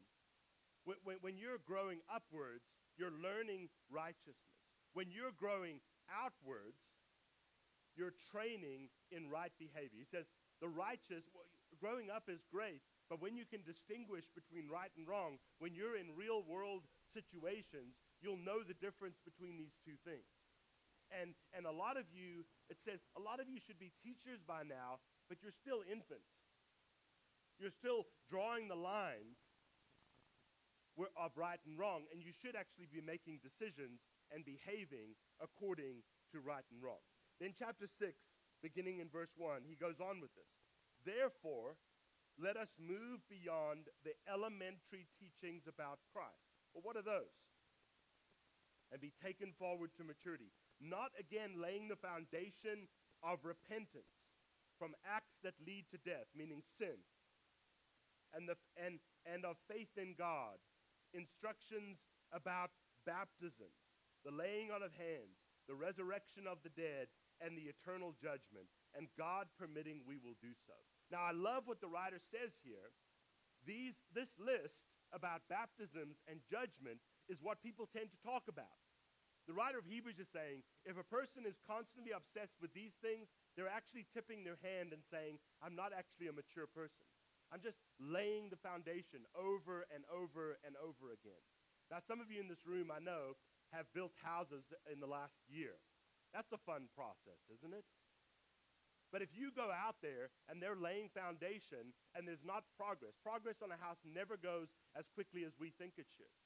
when, 0.84 0.96
when, 1.04 1.16
when 1.20 1.36
you're 1.36 1.60
growing 1.64 2.00
upwards, 2.08 2.64
you're 2.96 3.14
learning 3.14 3.68
righteousness. 3.92 4.58
When 4.92 5.12
you're 5.12 5.34
growing 5.36 5.80
outwards, 6.10 6.80
you're 7.94 8.14
training 8.30 8.88
in 9.10 9.28
right 9.28 9.52
behavior. 9.58 9.98
He 9.98 10.08
says, 10.08 10.26
the 10.62 10.70
righteous, 10.70 11.26
well, 11.34 11.46
growing 11.78 12.10
up 12.10 12.26
is 12.26 12.42
great, 12.50 12.82
but 13.10 13.22
when 13.22 13.34
you 13.38 13.46
can 13.46 13.62
distinguish 13.62 14.26
between 14.34 14.66
right 14.70 14.90
and 14.98 15.06
wrong, 15.06 15.38
when 15.58 15.74
you're 15.74 15.98
in 15.98 16.14
real 16.18 16.42
world 16.46 16.86
situations, 17.14 17.98
you'll 18.22 18.40
know 18.40 18.62
the 18.62 18.78
difference 18.78 19.18
between 19.22 19.58
these 19.58 19.74
two 19.86 19.98
things. 20.02 20.26
And, 21.08 21.32
and 21.56 21.64
a 21.64 21.72
lot 21.72 21.96
of 21.96 22.04
you, 22.12 22.44
it 22.68 22.76
says, 22.84 23.00
a 23.16 23.22
lot 23.22 23.40
of 23.40 23.48
you 23.48 23.58
should 23.62 23.80
be 23.80 23.94
teachers 24.04 24.44
by 24.44 24.60
now, 24.66 25.00
but 25.28 25.38
you're 25.44 25.54
still 25.54 25.84
infants. 25.84 26.32
You're 27.60 27.74
still 27.74 28.08
drawing 28.30 28.68
the 28.68 28.78
lines 28.78 29.38
of 30.98 31.30
right 31.38 31.62
and 31.62 31.78
wrong, 31.78 32.10
and 32.10 32.18
you 32.22 32.34
should 32.34 32.58
actually 32.58 32.90
be 32.90 32.98
making 32.98 33.38
decisions 33.38 34.02
and 34.34 34.42
behaving 34.42 35.14
according 35.38 36.02
to 36.34 36.42
right 36.42 36.66
and 36.74 36.82
wrong. 36.82 37.02
Then, 37.38 37.54
chapter 37.54 37.86
6, 37.86 38.10
beginning 38.62 38.98
in 38.98 39.06
verse 39.06 39.30
1, 39.38 39.62
he 39.62 39.78
goes 39.78 40.02
on 40.02 40.18
with 40.18 40.34
this. 40.34 40.50
Therefore, 41.06 41.78
let 42.34 42.58
us 42.58 42.70
move 42.82 43.22
beyond 43.30 43.86
the 44.02 44.14
elementary 44.26 45.06
teachings 45.18 45.70
about 45.70 46.02
Christ. 46.10 46.50
Well, 46.74 46.82
what 46.82 46.98
are 46.98 47.06
those? 47.06 47.30
And 48.90 48.98
be 48.98 49.14
taken 49.22 49.54
forward 49.54 49.94
to 49.98 50.02
maturity 50.02 50.50
not 50.80 51.10
again 51.18 51.58
laying 51.58 51.88
the 51.88 51.98
foundation 51.98 52.86
of 53.22 53.42
repentance 53.42 54.17
from 54.78 54.94
acts 55.02 55.34
that 55.42 55.58
lead 55.66 55.84
to 55.90 55.98
death, 56.06 56.30
meaning 56.32 56.62
sin, 56.78 56.96
and, 58.32 58.48
the, 58.48 58.56
and, 58.78 59.02
and 59.26 59.44
of 59.44 59.58
faith 59.66 59.90
in 59.98 60.14
God, 60.14 60.56
instructions 61.12 61.98
about 62.32 62.70
baptisms, 63.04 63.74
the 64.24 64.34
laying 64.34 64.70
on 64.70 64.82
of 64.86 64.94
hands, 64.94 65.36
the 65.66 65.76
resurrection 65.76 66.46
of 66.46 66.62
the 66.62 66.72
dead, 66.72 67.10
and 67.38 67.54
the 67.54 67.70
eternal 67.70 68.14
judgment, 68.18 68.66
and 68.98 69.06
God 69.14 69.46
permitting, 69.54 70.02
we 70.02 70.18
will 70.18 70.34
do 70.42 70.50
so. 70.66 70.74
Now, 71.10 71.22
I 71.22 71.32
love 71.32 71.70
what 71.70 71.80
the 71.80 71.90
writer 71.90 72.18
says 72.34 72.50
here. 72.66 72.90
These, 73.62 73.94
this 74.14 74.30
list 74.38 74.74
about 75.14 75.46
baptisms 75.48 76.18
and 76.26 76.42
judgment 76.50 77.00
is 77.30 77.38
what 77.40 77.62
people 77.62 77.88
tend 77.94 78.10
to 78.10 78.20
talk 78.26 78.44
about. 78.50 78.80
The 79.48 79.56
writer 79.56 79.80
of 79.80 79.88
Hebrews 79.88 80.20
is 80.20 80.28
saying 80.28 80.60
if 80.84 81.00
a 81.00 81.08
person 81.08 81.48
is 81.48 81.56
constantly 81.64 82.12
obsessed 82.12 82.60
with 82.60 82.68
these 82.76 82.92
things, 83.00 83.32
they're 83.56 83.72
actually 83.72 84.04
tipping 84.12 84.44
their 84.44 84.60
hand 84.60 84.92
and 84.92 85.00
saying, 85.08 85.40
I'm 85.64 85.72
not 85.72 85.96
actually 85.96 86.28
a 86.28 86.36
mature 86.36 86.68
person. 86.68 87.08
I'm 87.48 87.64
just 87.64 87.80
laying 87.96 88.52
the 88.52 88.60
foundation 88.60 89.24
over 89.32 89.88
and 89.88 90.04
over 90.12 90.60
and 90.68 90.76
over 90.76 91.16
again. 91.16 91.40
Now, 91.88 92.04
some 92.04 92.20
of 92.20 92.28
you 92.28 92.44
in 92.44 92.52
this 92.52 92.68
room, 92.68 92.92
I 92.92 93.00
know, 93.00 93.40
have 93.72 93.88
built 93.96 94.12
houses 94.20 94.68
in 94.92 95.00
the 95.00 95.08
last 95.08 95.40
year. 95.48 95.80
That's 96.36 96.52
a 96.52 96.60
fun 96.68 96.92
process, 96.92 97.40
isn't 97.48 97.72
it? 97.72 97.88
But 99.08 99.24
if 99.24 99.32
you 99.32 99.48
go 99.48 99.72
out 99.72 99.96
there 100.04 100.28
and 100.52 100.60
they're 100.60 100.76
laying 100.76 101.08
foundation 101.16 101.96
and 102.12 102.28
there's 102.28 102.44
not 102.44 102.68
progress, 102.76 103.16
progress 103.24 103.64
on 103.64 103.72
a 103.72 103.80
house 103.80 103.96
never 104.04 104.36
goes 104.36 104.68
as 104.92 105.08
quickly 105.16 105.48
as 105.48 105.56
we 105.56 105.72
think 105.80 105.96
it 105.96 106.04
should. 106.20 106.36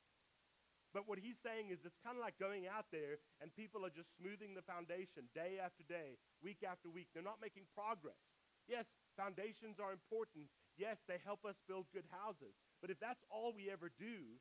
But 0.92 1.08
what 1.08 1.16
he's 1.16 1.40
saying 1.40 1.72
is 1.72 1.80
it's 1.88 1.96
kind 2.04 2.20
of 2.20 2.22
like 2.22 2.36
going 2.36 2.68
out 2.68 2.92
there 2.92 3.16
and 3.40 3.48
people 3.56 3.80
are 3.84 3.92
just 3.92 4.12
smoothing 4.20 4.52
the 4.52 4.64
foundation 4.68 5.24
day 5.32 5.56
after 5.56 5.80
day, 5.88 6.20
week 6.44 6.60
after 6.60 6.92
week. 6.92 7.08
They're 7.16 7.24
not 7.24 7.40
making 7.40 7.64
progress. 7.72 8.20
Yes, 8.68 8.84
foundations 9.16 9.80
are 9.80 9.90
important. 9.90 10.52
Yes, 10.76 11.00
they 11.08 11.16
help 11.24 11.48
us 11.48 11.56
build 11.64 11.88
good 11.96 12.06
houses. 12.12 12.52
But 12.84 12.92
if 12.92 13.00
that's 13.00 13.24
all 13.32 13.56
we 13.56 13.72
ever 13.72 13.88
do, 13.88 14.36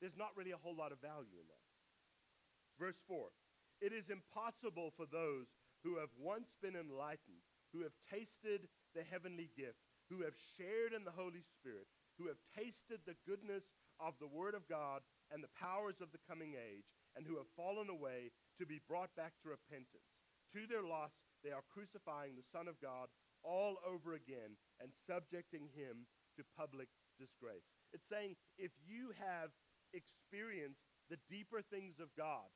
there's 0.00 0.16
not 0.16 0.36
really 0.36 0.52
a 0.52 0.60
whole 0.60 0.76
lot 0.76 0.92
of 0.92 1.00
value 1.00 1.40
in 1.40 1.48
that. 1.48 1.66
Verse 2.76 3.00
4 3.08 3.32
It 3.80 3.96
is 3.96 4.12
impossible 4.12 4.92
for 4.92 5.08
those 5.08 5.48
who 5.84 5.98
have 5.98 6.12
once 6.20 6.52
been 6.60 6.76
enlightened, 6.76 7.42
who 7.72 7.80
have 7.82 7.96
tasted 8.12 8.68
the 8.92 9.02
heavenly 9.08 9.48
gift, 9.56 9.80
who 10.12 10.22
have 10.22 10.36
shared 10.58 10.92
in 10.92 11.08
the 11.08 11.16
Holy 11.16 11.42
Spirit, 11.58 11.88
who 12.20 12.28
have 12.28 12.38
tasted 12.52 13.00
the 13.06 13.16
goodness 13.24 13.64
of 13.98 14.14
the 14.20 14.28
Word 14.28 14.54
of 14.54 14.68
God 14.68 15.00
and 15.32 15.42
the 15.42 15.56
powers 15.56 15.96
of 16.04 16.12
the 16.12 16.22
coming 16.28 16.54
age, 16.54 16.86
and 17.16 17.24
who 17.24 17.40
have 17.40 17.48
fallen 17.56 17.88
away 17.88 18.30
to 18.60 18.64
be 18.64 18.80
brought 18.88 19.12
back 19.16 19.32
to 19.40 19.52
repentance. 19.52 20.06
To 20.52 20.68
their 20.68 20.84
loss, 20.84 21.12
they 21.40 21.50
are 21.50 21.64
crucifying 21.72 22.36
the 22.36 22.46
Son 22.52 22.68
of 22.68 22.80
God 22.80 23.08
all 23.42 23.80
over 23.82 24.14
again 24.14 24.54
and 24.78 24.92
subjecting 25.08 25.68
him 25.74 26.06
to 26.36 26.44
public 26.56 26.88
disgrace. 27.18 27.66
It's 27.92 28.06
saying 28.08 28.36
if 28.56 28.72
you 28.84 29.12
have 29.18 29.52
experienced 29.92 30.80
the 31.10 31.20
deeper 31.28 31.60
things 31.60 32.00
of 32.00 32.08
God, 32.16 32.48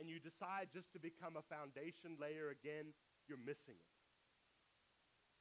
and 0.00 0.08
you 0.08 0.18
decide 0.18 0.72
just 0.72 0.88
to 0.96 1.00
become 1.00 1.36
a 1.36 1.46
foundation 1.52 2.16
layer 2.16 2.48
again, 2.48 2.96
you're 3.28 3.40
missing 3.40 3.76
it. 3.76 3.92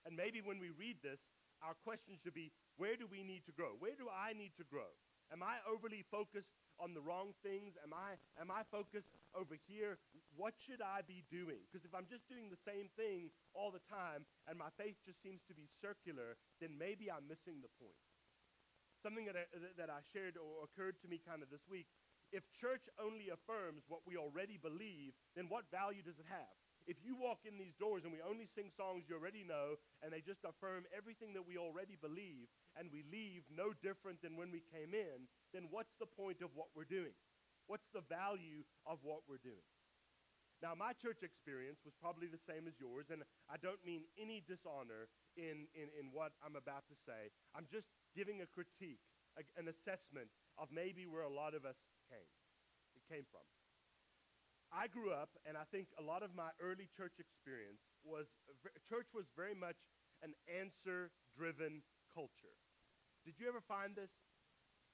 And 0.05 0.17
maybe 0.17 0.41
when 0.41 0.59
we 0.59 0.69
read 0.75 0.99
this, 1.01 1.21
our 1.61 1.77
question 1.85 2.17
should 2.19 2.33
be 2.33 2.51
where 2.81 2.97
do 2.97 3.05
we 3.05 3.21
need 3.21 3.45
to 3.45 3.53
grow? 3.53 3.77
Where 3.77 3.93
do 3.93 4.09
I 4.09 4.33
need 4.33 4.57
to 4.57 4.65
grow? 4.65 4.89
Am 5.29 5.45
I 5.45 5.61
overly 5.69 6.01
focused 6.09 6.49
on 6.81 6.97
the 6.97 7.05
wrong 7.05 7.37
things? 7.45 7.77
Am 7.85 7.93
I, 7.93 8.17
am 8.41 8.49
I 8.49 8.65
focused 8.73 9.13
over 9.37 9.53
here? 9.69 10.01
What 10.33 10.57
should 10.57 10.81
I 10.81 11.05
be 11.05 11.21
doing? 11.29 11.61
Because 11.69 11.85
if 11.85 11.93
I'm 11.93 12.09
just 12.09 12.25
doing 12.25 12.49
the 12.49 12.57
same 12.65 12.89
thing 12.97 13.29
all 13.53 13.69
the 13.69 13.85
time 13.85 14.25
and 14.49 14.57
my 14.57 14.73
faith 14.81 14.97
just 15.05 15.21
seems 15.21 15.45
to 15.45 15.53
be 15.53 15.69
circular, 15.77 16.41
then 16.57 16.73
maybe 16.73 17.13
I'm 17.13 17.29
missing 17.29 17.61
the 17.61 17.69
point. 17.77 18.01
Something 19.05 19.29
that 19.29 19.37
I, 19.37 19.45
that 19.77 19.93
I 19.93 20.01
shared 20.09 20.41
or 20.41 20.65
occurred 20.65 20.97
to 21.05 21.07
me 21.07 21.21
kind 21.21 21.45
of 21.45 21.53
this 21.53 21.69
week. 21.69 21.85
If 22.33 22.49
church 22.57 22.89
only 22.97 23.29
affirms 23.29 23.85
what 23.93 24.01
we 24.09 24.17
already 24.17 24.57
believe, 24.57 25.13
then 25.37 25.53
what 25.53 25.69
value 25.69 26.01
does 26.01 26.17
it 26.17 26.25
have? 26.33 26.57
If 26.91 26.99
you 27.07 27.15
walk 27.15 27.47
in 27.47 27.55
these 27.55 27.71
doors 27.79 28.03
and 28.03 28.11
we 28.11 28.19
only 28.19 28.51
sing 28.51 28.67
songs 28.75 29.07
you 29.07 29.15
already 29.15 29.47
know 29.47 29.79
and 30.03 30.11
they 30.11 30.19
just 30.19 30.43
affirm 30.43 30.83
everything 30.91 31.31
that 31.39 31.47
we 31.47 31.55
already 31.55 31.95
believe 31.95 32.51
and 32.75 32.91
we 32.91 33.07
leave 33.07 33.47
no 33.47 33.71
different 33.79 34.19
than 34.19 34.35
when 34.35 34.51
we 34.51 34.59
came 34.67 34.91
in, 34.91 35.31
then 35.55 35.71
what's 35.71 35.95
the 36.03 36.09
point 36.19 36.43
of 36.43 36.51
what 36.51 36.67
we're 36.75 36.83
doing? 36.83 37.15
What's 37.71 37.87
the 37.95 38.03
value 38.11 38.67
of 38.83 38.99
what 39.07 39.23
we're 39.23 39.39
doing? 39.39 39.63
Now, 40.59 40.75
my 40.75 40.91
church 40.99 41.23
experience 41.23 41.79
was 41.87 41.95
probably 41.95 42.27
the 42.27 42.43
same 42.43 42.67
as 42.67 42.75
yours, 42.75 43.07
and 43.07 43.23
I 43.47 43.55
don't 43.55 43.79
mean 43.87 44.03
any 44.19 44.43
dishonor 44.43 45.07
in, 45.39 45.71
in, 45.71 45.87
in 45.95 46.11
what 46.11 46.35
I'm 46.43 46.59
about 46.59 46.91
to 46.91 46.95
say. 47.07 47.31
I'm 47.55 47.71
just 47.71 47.87
giving 48.11 48.43
a 48.43 48.47
critique, 48.51 49.01
a, 49.39 49.47
an 49.55 49.71
assessment 49.71 50.27
of 50.59 50.67
maybe 50.75 51.07
where 51.07 51.23
a 51.23 51.31
lot 51.31 51.55
of 51.55 51.63
us 51.63 51.79
came. 52.11 52.29
It 52.99 53.01
came 53.07 53.23
from. 53.31 53.47
I 54.71 54.87
grew 54.87 55.11
up, 55.11 55.35
and 55.43 55.59
I 55.59 55.67
think 55.67 55.91
a 55.99 56.03
lot 56.03 56.23
of 56.23 56.31
my 56.31 56.55
early 56.63 56.87
church 56.95 57.19
experience 57.19 57.83
was 58.07 58.31
church 58.87 59.11
was 59.11 59.27
very 59.35 59.55
much 59.55 59.77
an 60.23 60.31
answer 60.47 61.11
driven 61.35 61.83
culture. 62.07 62.55
Did 63.27 63.35
you 63.37 63.51
ever 63.51 63.61
find 63.61 63.95
this? 63.95 64.09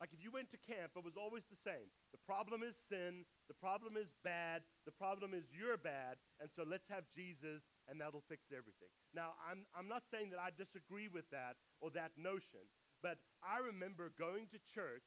Like 0.01 0.13
if 0.13 0.21
you 0.21 0.29
went 0.29 0.53
to 0.53 0.61
camp, 0.61 0.93
it 0.93 1.01
was 1.01 1.17
always 1.17 1.41
the 1.49 1.57
same. 1.65 1.89
The 2.13 2.21
problem 2.21 2.61
is 2.61 2.77
sin, 2.85 3.25
the 3.49 3.57
problem 3.57 3.97
is 3.97 4.13
bad, 4.21 4.61
the 4.85 4.93
problem 4.93 5.33
is 5.33 5.49
you're 5.49 5.77
bad, 5.77 6.21
and 6.37 6.49
so 6.53 6.61
let's 6.61 6.85
have 6.93 7.09
Jesus 7.17 7.65
and 7.89 7.97
that'll 7.97 8.25
fix 8.29 8.45
everything. 8.53 8.93
Now, 9.17 9.33
I'm, 9.41 9.65
I'm 9.73 9.89
not 9.89 10.05
saying 10.13 10.29
that 10.37 10.41
I 10.41 10.53
disagree 10.53 11.09
with 11.09 11.25
that 11.33 11.57
or 11.81 11.89
that 11.97 12.13
notion, 12.13 12.61
but 13.01 13.17
I 13.41 13.57
remember 13.57 14.13
going 14.21 14.45
to 14.53 14.61
church 14.69 15.05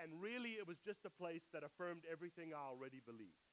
and 0.00 0.08
really 0.16 0.56
it 0.56 0.64
was 0.64 0.80
just 0.80 1.04
a 1.04 1.12
place 1.12 1.44
that 1.52 1.60
affirmed 1.60 2.08
everything 2.08 2.56
I 2.56 2.64
already 2.72 3.04
believed. 3.04 3.51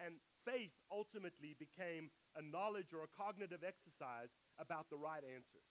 And 0.00 0.16
faith 0.48 0.72
ultimately 0.88 1.52
became 1.60 2.08
a 2.32 2.42
knowledge 2.42 2.96
or 2.96 3.04
a 3.04 3.12
cognitive 3.12 3.60
exercise 3.60 4.32
about 4.56 4.88
the 4.88 4.96
right 4.96 5.20
answers. 5.20 5.68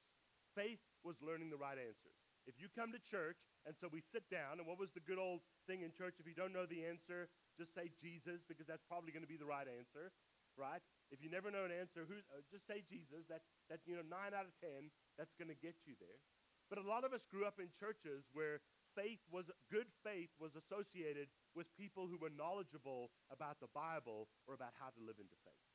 Faith 0.54 0.82
was 1.02 1.18
learning 1.20 1.50
the 1.50 1.58
right 1.58 1.78
answers. 1.78 2.18
If 2.46 2.58
you 2.62 2.70
come 2.70 2.94
to 2.94 3.02
church, 3.02 3.38
and 3.66 3.74
so 3.78 3.90
we 3.90 4.02
sit 4.14 4.26
down, 4.30 4.58
and 4.58 4.66
what 4.66 4.82
was 4.82 4.90
the 4.94 5.04
good 5.04 5.22
old 5.22 5.42
thing 5.70 5.82
in 5.86 5.94
church? 5.94 6.18
If 6.18 6.26
you 6.26 6.34
don't 6.34 6.54
know 6.54 6.66
the 6.66 6.86
answer, 6.86 7.30
just 7.58 7.74
say 7.78 7.94
Jesus, 8.02 8.42
because 8.46 8.66
that's 8.66 8.86
probably 8.90 9.14
going 9.14 9.26
to 9.26 9.30
be 9.30 9.38
the 9.38 9.50
right 9.50 9.68
answer, 9.68 10.10
right? 10.58 10.82
If 11.14 11.22
you 11.22 11.30
never 11.30 11.50
know 11.50 11.66
an 11.66 11.74
answer, 11.74 12.06
who, 12.06 12.18
uh, 12.34 12.42
just 12.50 12.66
say 12.66 12.82
Jesus. 12.86 13.26
That, 13.30 13.46
that, 13.70 13.82
you 13.86 13.98
know, 13.98 14.06
nine 14.06 14.34
out 14.34 14.50
of 14.50 14.54
ten, 14.62 14.94
that's 15.18 15.34
going 15.38 15.50
to 15.50 15.58
get 15.58 15.78
you 15.86 15.94
there. 15.98 16.22
But 16.70 16.82
a 16.82 16.86
lot 16.86 17.02
of 17.02 17.14
us 17.18 17.26
grew 17.30 17.50
up 17.50 17.58
in 17.58 17.70
churches 17.78 18.30
where 18.34 18.62
faith 19.00 19.24
was 19.32 19.48
good 19.72 19.88
faith 20.04 20.28
was 20.36 20.52
associated 20.60 21.32
with 21.56 21.72
people 21.80 22.12
who 22.12 22.20
were 22.20 22.34
knowledgeable 22.36 23.08
about 23.32 23.56
the 23.64 23.72
Bible 23.72 24.28
or 24.44 24.52
about 24.52 24.76
how 24.76 24.92
to 24.92 25.00
live 25.00 25.16
into 25.24 25.40
faith. 25.48 25.68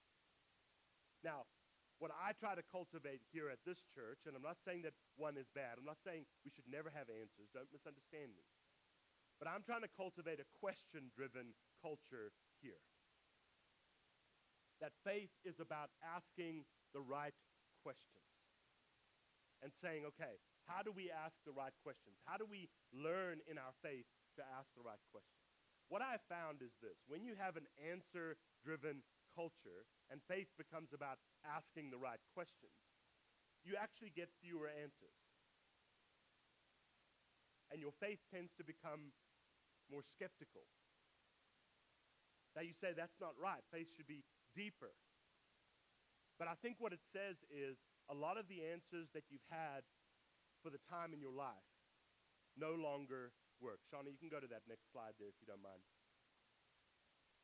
Now, 1.24 1.48
what 1.96 2.12
I 2.12 2.36
try 2.36 2.52
to 2.52 2.64
cultivate 2.68 3.24
here 3.32 3.48
at 3.48 3.64
this 3.64 3.80
church, 3.96 4.28
and 4.28 4.36
I'm 4.36 4.44
not 4.44 4.60
saying 4.68 4.84
that 4.84 4.92
one 5.16 5.40
is 5.40 5.48
bad, 5.56 5.80
I'm 5.80 5.88
not 5.88 6.02
saying 6.04 6.28
we 6.44 6.52
should 6.52 6.68
never 6.68 6.92
have 6.92 7.08
answers, 7.08 7.48
don't 7.56 7.72
misunderstand 7.72 8.36
me. 8.36 8.44
But 9.40 9.48
I'm 9.48 9.64
trying 9.64 9.88
to 9.88 9.92
cultivate 9.96 10.36
a 10.36 10.48
question 10.60 11.08
driven 11.16 11.56
culture 11.80 12.36
here. 12.60 12.82
That 14.84 14.92
faith 15.00 15.32
is 15.48 15.56
about 15.64 15.88
asking 16.04 16.68
the 16.92 17.00
right 17.00 17.34
questions 17.80 18.28
and 19.64 19.72
saying, 19.80 20.04
okay, 20.12 20.36
how 20.64 20.80
do 20.80 20.92
we 20.92 21.12
ask 21.12 21.36
the 21.44 21.52
right 21.52 21.74
questions? 21.84 22.16
How 22.24 22.40
do 22.40 22.48
we 22.48 22.68
learn 22.92 23.44
in 23.48 23.60
our 23.60 23.72
faith 23.84 24.08
to 24.40 24.42
ask 24.56 24.68
the 24.76 24.84
right 24.84 25.00
questions? 25.12 25.44
What 25.92 26.00
I 26.00 26.16
found 26.32 26.64
is 26.64 26.72
this 26.80 26.96
when 27.04 27.24
you 27.24 27.36
have 27.36 27.60
an 27.60 27.68
answer 27.76 28.40
driven 28.64 29.04
culture 29.36 29.84
and 30.08 30.24
faith 30.24 30.48
becomes 30.56 30.94
about 30.96 31.20
asking 31.44 31.92
the 31.92 32.00
right 32.00 32.20
questions, 32.32 32.72
you 33.66 33.76
actually 33.76 34.12
get 34.16 34.32
fewer 34.40 34.72
answers. 34.72 35.18
And 37.72 37.80
your 37.80 37.92
faith 37.98 38.22
tends 38.30 38.52
to 38.56 38.64
become 38.64 39.12
more 39.90 40.04
skeptical. 40.14 40.64
Now 42.54 42.62
you 42.62 42.72
say 42.78 42.94
that's 42.94 43.18
not 43.18 43.34
right. 43.36 43.60
Faith 43.74 43.90
should 43.96 44.06
be 44.06 44.22
deeper. 44.54 44.94
But 46.38 46.46
I 46.46 46.54
think 46.62 46.78
what 46.78 46.94
it 46.94 47.02
says 47.10 47.36
is 47.50 47.76
a 48.10 48.14
lot 48.14 48.38
of 48.38 48.46
the 48.46 48.62
answers 48.62 49.10
that 49.14 49.26
you've 49.30 49.46
had 49.50 49.82
for 50.64 50.72
the 50.72 50.80
time 50.88 51.12
in 51.12 51.20
your 51.20 51.36
life 51.36 51.68
no 52.56 52.72
longer 52.72 53.36
work. 53.60 53.84
Shauna, 53.92 54.08
you 54.08 54.16
can 54.16 54.32
go 54.32 54.40
to 54.40 54.48
that 54.48 54.64
next 54.64 54.88
slide 54.88 55.12
there 55.20 55.28
if 55.28 55.36
you 55.44 55.46
don't 55.46 55.60
mind. 55.60 55.84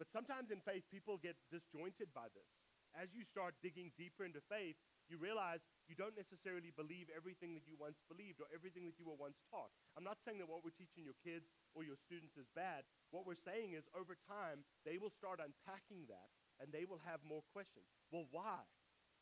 But 0.00 0.08
sometimes 0.16 0.48
in 0.48 0.64
faith, 0.64 0.88
people 0.88 1.20
get 1.20 1.36
disjointed 1.52 2.08
by 2.16 2.32
this. 2.32 2.48
As 2.96 3.12
you 3.12 3.28
start 3.28 3.54
digging 3.60 3.92
deeper 4.00 4.24
into 4.24 4.40
faith, 4.48 4.80
you 5.12 5.20
realize 5.20 5.60
you 5.90 5.98
don't 5.98 6.16
necessarily 6.16 6.72
believe 6.72 7.12
everything 7.12 7.52
that 7.52 7.66
you 7.68 7.76
once 7.76 8.00
believed 8.08 8.40
or 8.40 8.48
everything 8.54 8.86
that 8.88 8.96
you 8.96 9.04
were 9.04 9.18
once 9.18 9.36
taught. 9.50 9.70
I'm 9.98 10.06
not 10.06 10.22
saying 10.24 10.40
that 10.40 10.48
what 10.48 10.64
we're 10.64 10.74
teaching 10.74 11.04
your 11.04 11.18
kids 11.20 11.50
or 11.76 11.84
your 11.84 11.98
students 12.08 12.38
is 12.40 12.48
bad. 12.56 12.86
What 13.10 13.26
we're 13.26 13.38
saying 13.42 13.74
is 13.74 13.84
over 13.92 14.16
time, 14.24 14.62
they 14.86 14.96
will 14.96 15.12
start 15.12 15.42
unpacking 15.42 16.08
that 16.08 16.30
and 16.62 16.70
they 16.70 16.86
will 16.86 17.02
have 17.02 17.20
more 17.26 17.42
questions. 17.52 17.90
Well, 18.08 18.30
why? 18.30 18.62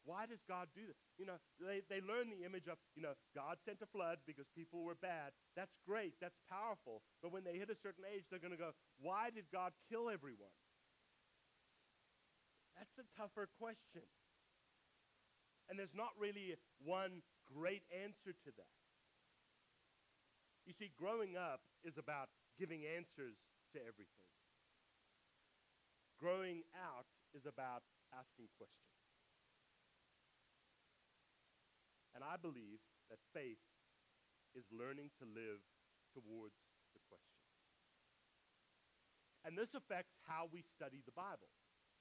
Why 0.04 0.24
does 0.24 0.40
God 0.48 0.68
do 0.74 0.86
this? 0.86 0.96
You 1.18 1.26
know, 1.26 1.38
they, 1.60 1.82
they 1.90 2.00
learn 2.00 2.30
the 2.30 2.46
image 2.46 2.66
of, 2.70 2.78
you 2.96 3.02
know, 3.02 3.12
God 3.34 3.60
sent 3.64 3.82
a 3.82 3.88
flood 3.90 4.18
because 4.26 4.46
people 4.56 4.82
were 4.82 4.96
bad. 4.96 5.36
That's 5.56 5.74
great. 5.84 6.14
That's 6.20 6.38
powerful. 6.48 7.02
But 7.22 7.32
when 7.32 7.44
they 7.44 7.58
hit 7.58 7.68
a 7.68 7.78
certain 7.82 8.04
age, 8.08 8.24
they're 8.30 8.42
going 8.42 8.56
to 8.56 8.60
go, 8.60 8.72
why 8.96 9.28
did 9.28 9.44
God 9.52 9.76
kill 9.90 10.08
everyone? 10.08 10.54
That's 12.78 12.94
a 13.02 13.06
tougher 13.18 13.50
question. 13.58 14.06
And 15.68 15.76
there's 15.76 15.92
not 15.92 16.16
really 16.16 16.56
one 16.80 17.20
great 17.44 17.82
answer 17.92 18.32
to 18.32 18.50
that. 18.56 18.78
You 20.64 20.72
see, 20.78 20.92
growing 20.96 21.36
up 21.36 21.60
is 21.84 21.96
about 21.98 22.28
giving 22.56 22.84
answers 22.84 23.36
to 23.72 23.78
everything. 23.80 24.28
Growing 26.20 26.64
out 26.76 27.06
is 27.34 27.44
about 27.44 27.84
asking 28.12 28.48
questions. 28.56 28.87
And 32.18 32.26
I 32.26 32.34
believe 32.34 32.82
that 33.14 33.22
faith 33.30 33.62
is 34.58 34.66
learning 34.74 35.14
to 35.22 35.24
live 35.24 35.62
towards 36.10 36.58
the 36.90 36.98
question. 37.06 37.46
And 39.46 39.54
this 39.54 39.70
affects 39.70 40.18
how 40.26 40.50
we 40.50 40.66
study 40.74 40.98
the 41.06 41.14
Bible. 41.14 41.46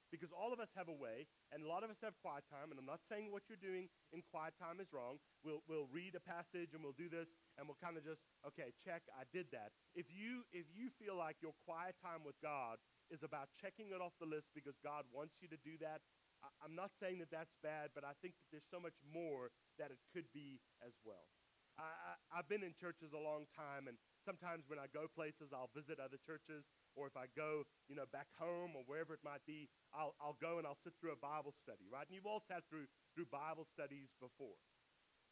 Because 0.10 0.34
all 0.34 0.56
of 0.56 0.64
us 0.64 0.74
have 0.74 0.90
a 0.90 0.96
way, 0.96 1.30
and 1.54 1.62
a 1.62 1.70
lot 1.70 1.84
of 1.86 1.94
us 1.94 2.02
have 2.02 2.18
quiet 2.24 2.48
time, 2.50 2.72
and 2.74 2.80
I'm 2.80 2.90
not 2.90 3.04
saying 3.12 3.30
what 3.30 3.46
you're 3.46 3.62
doing 3.62 3.92
in 4.10 4.26
quiet 4.32 4.58
time 4.58 4.82
is 4.82 4.90
wrong. 4.90 5.22
We'll, 5.46 5.62
we'll 5.70 5.92
read 5.92 6.18
a 6.18 6.24
passage 6.24 6.72
and 6.74 6.82
we'll 6.82 6.98
do 6.98 7.12
this, 7.12 7.28
and 7.60 7.70
we'll 7.70 7.78
kind 7.78 8.00
of 8.00 8.08
just, 8.08 8.24
okay, 8.42 8.74
check, 8.88 9.04
I 9.14 9.28
did 9.30 9.52
that. 9.54 9.76
If 9.94 10.10
you, 10.10 10.48
if 10.50 10.66
you 10.74 10.90
feel 10.98 11.14
like 11.14 11.38
your 11.46 11.54
quiet 11.68 11.94
time 12.02 12.26
with 12.26 12.40
God 12.42 12.82
is 13.14 13.20
about 13.22 13.54
checking 13.60 13.92
it 13.92 14.00
off 14.00 14.16
the 14.18 14.26
list 14.26 14.50
because 14.56 14.80
God 14.80 15.04
wants 15.12 15.36
you 15.44 15.52
to 15.52 15.60
do 15.62 15.76
that, 15.84 16.02
I, 16.48 16.64
I'm 16.64 16.76
not 16.80 16.96
saying 17.04 17.20
that 17.20 17.32
that's 17.32 17.52
bad, 17.60 17.92
but 17.92 18.08
I 18.08 18.16
think 18.24 18.40
that 18.40 18.48
there's 18.56 18.72
so 18.72 18.80
much 18.80 18.96
more 19.04 19.52
that 19.76 19.92
it 19.92 20.00
could 20.16 20.32
be 20.32 20.64
as 20.80 20.96
well. 21.04 21.28
I, 21.76 22.16
I, 22.34 22.42
have 22.42 22.50
been 22.50 22.66
in 22.66 22.74
churches 22.74 23.14
a 23.14 23.22
long 23.22 23.46
time, 23.54 23.86
and 23.86 24.00
sometimes 24.26 24.66
when 24.66 24.82
I 24.82 24.90
go 24.90 25.06
places, 25.06 25.54
I'll 25.54 25.70
visit 25.78 26.02
other 26.02 26.18
churches, 26.26 26.66
or 26.98 27.06
if 27.06 27.14
I 27.14 27.30
go, 27.38 27.70
you 27.86 27.94
know, 27.94 28.10
back 28.10 28.26
home 28.34 28.74
or 28.74 28.82
wherever 28.90 29.14
it 29.14 29.22
might 29.22 29.46
be, 29.46 29.70
I'll, 29.94 30.18
I'll 30.18 30.40
go 30.42 30.58
and 30.58 30.66
I'll 30.66 30.82
sit 30.82 30.98
through 30.98 31.14
a 31.14 31.22
Bible 31.22 31.54
study, 31.62 31.86
right? 31.86 32.10
And 32.10 32.18
you've 32.18 32.26
all 32.26 32.42
sat 32.50 32.66
through, 32.66 32.90
through 33.14 33.30
Bible 33.30 33.70
studies 33.70 34.10
before. 34.18 34.58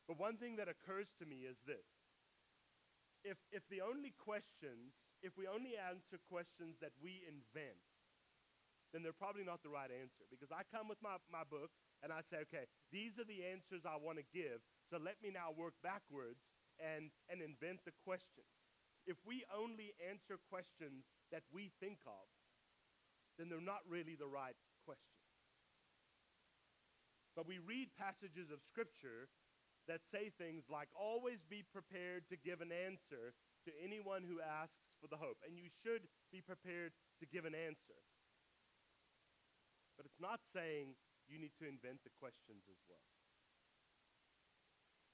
But 0.05 0.22
one 0.22 0.38
thing 0.38 0.62
that 0.62 0.69
occurs 0.69 1.10
to 1.17 1.25
me 1.25 1.50
is 1.50 1.57
this. 1.65 1.89
If, 3.25 3.41
if 3.50 3.65
the 3.74 3.81
only 3.81 4.13
questions, 4.13 4.93
if 5.25 5.34
we 5.34 5.50
only 5.50 5.74
answer 5.81 6.22
questions 6.29 6.77
that 6.86 6.93
we 7.01 7.25
invent, 7.25 7.81
then 8.94 9.01
they're 9.01 9.15
probably 9.15 9.44
not 9.44 9.63
the 9.63 9.74
right 9.74 9.89
answer. 9.89 10.25
Because 10.30 10.51
I 10.54 10.68
come 10.70 10.89
with 10.89 11.01
my, 11.01 11.18
my 11.32 11.46
book 11.48 11.72
and 12.04 12.12
I 12.12 12.22
say, 12.27 12.44
okay, 12.50 12.70
these 12.92 13.18
are 13.18 13.27
the 13.27 13.46
answers 13.46 13.88
I 13.88 13.98
want 13.98 14.20
to 14.22 14.27
give, 14.30 14.62
so 14.92 15.01
let 15.01 15.18
me 15.24 15.34
now 15.34 15.56
work 15.56 15.74
backwards 15.82 16.42
and, 16.77 17.10
and 17.32 17.42
invent 17.42 17.82
the 17.88 17.96
questions. 18.04 18.50
If 19.06 19.18
we 19.25 19.46
only 19.54 19.94
answer 20.01 20.42
questions 20.50 21.06
that 21.30 21.46
we 21.54 21.70
think 21.77 22.01
of, 22.06 22.25
then 23.38 23.50
they're 23.51 23.63
not 23.63 23.86
really 23.86 24.18
the 24.18 24.30
right 24.30 24.58
questions. 24.88 25.22
But 27.36 27.46
we 27.46 27.60
read 27.60 27.92
passages 28.00 28.48
of 28.50 28.63
Scripture 28.72 29.27
that 29.92 30.01
say 30.10 30.32
things 30.39 30.65
like, 30.72 30.89
always 30.98 31.44
be 31.46 31.62
prepared 31.70 32.25
to 32.32 32.39
give 32.39 32.62
an 32.63 32.74
answer 32.74 33.36
to 33.68 33.72
anyone 33.84 34.25
who 34.25 34.42
asks 34.42 34.80
for 34.98 35.12
the 35.12 35.20
hope. 35.20 35.38
And 35.46 35.60
you 35.60 35.70
should 35.84 36.08
be 36.32 36.42
prepared 36.42 36.96
to 37.22 37.25
give 37.30 37.46
an 37.46 37.54
answer. 37.54 38.00
But 39.98 40.06
it's 40.06 40.22
not 40.22 40.44
saying 40.54 40.96
you 41.28 41.40
need 41.40 41.56
to 41.60 41.68
invent 41.68 42.04
the 42.04 42.14
questions 42.20 42.68
as 42.70 42.80
well 42.88 43.02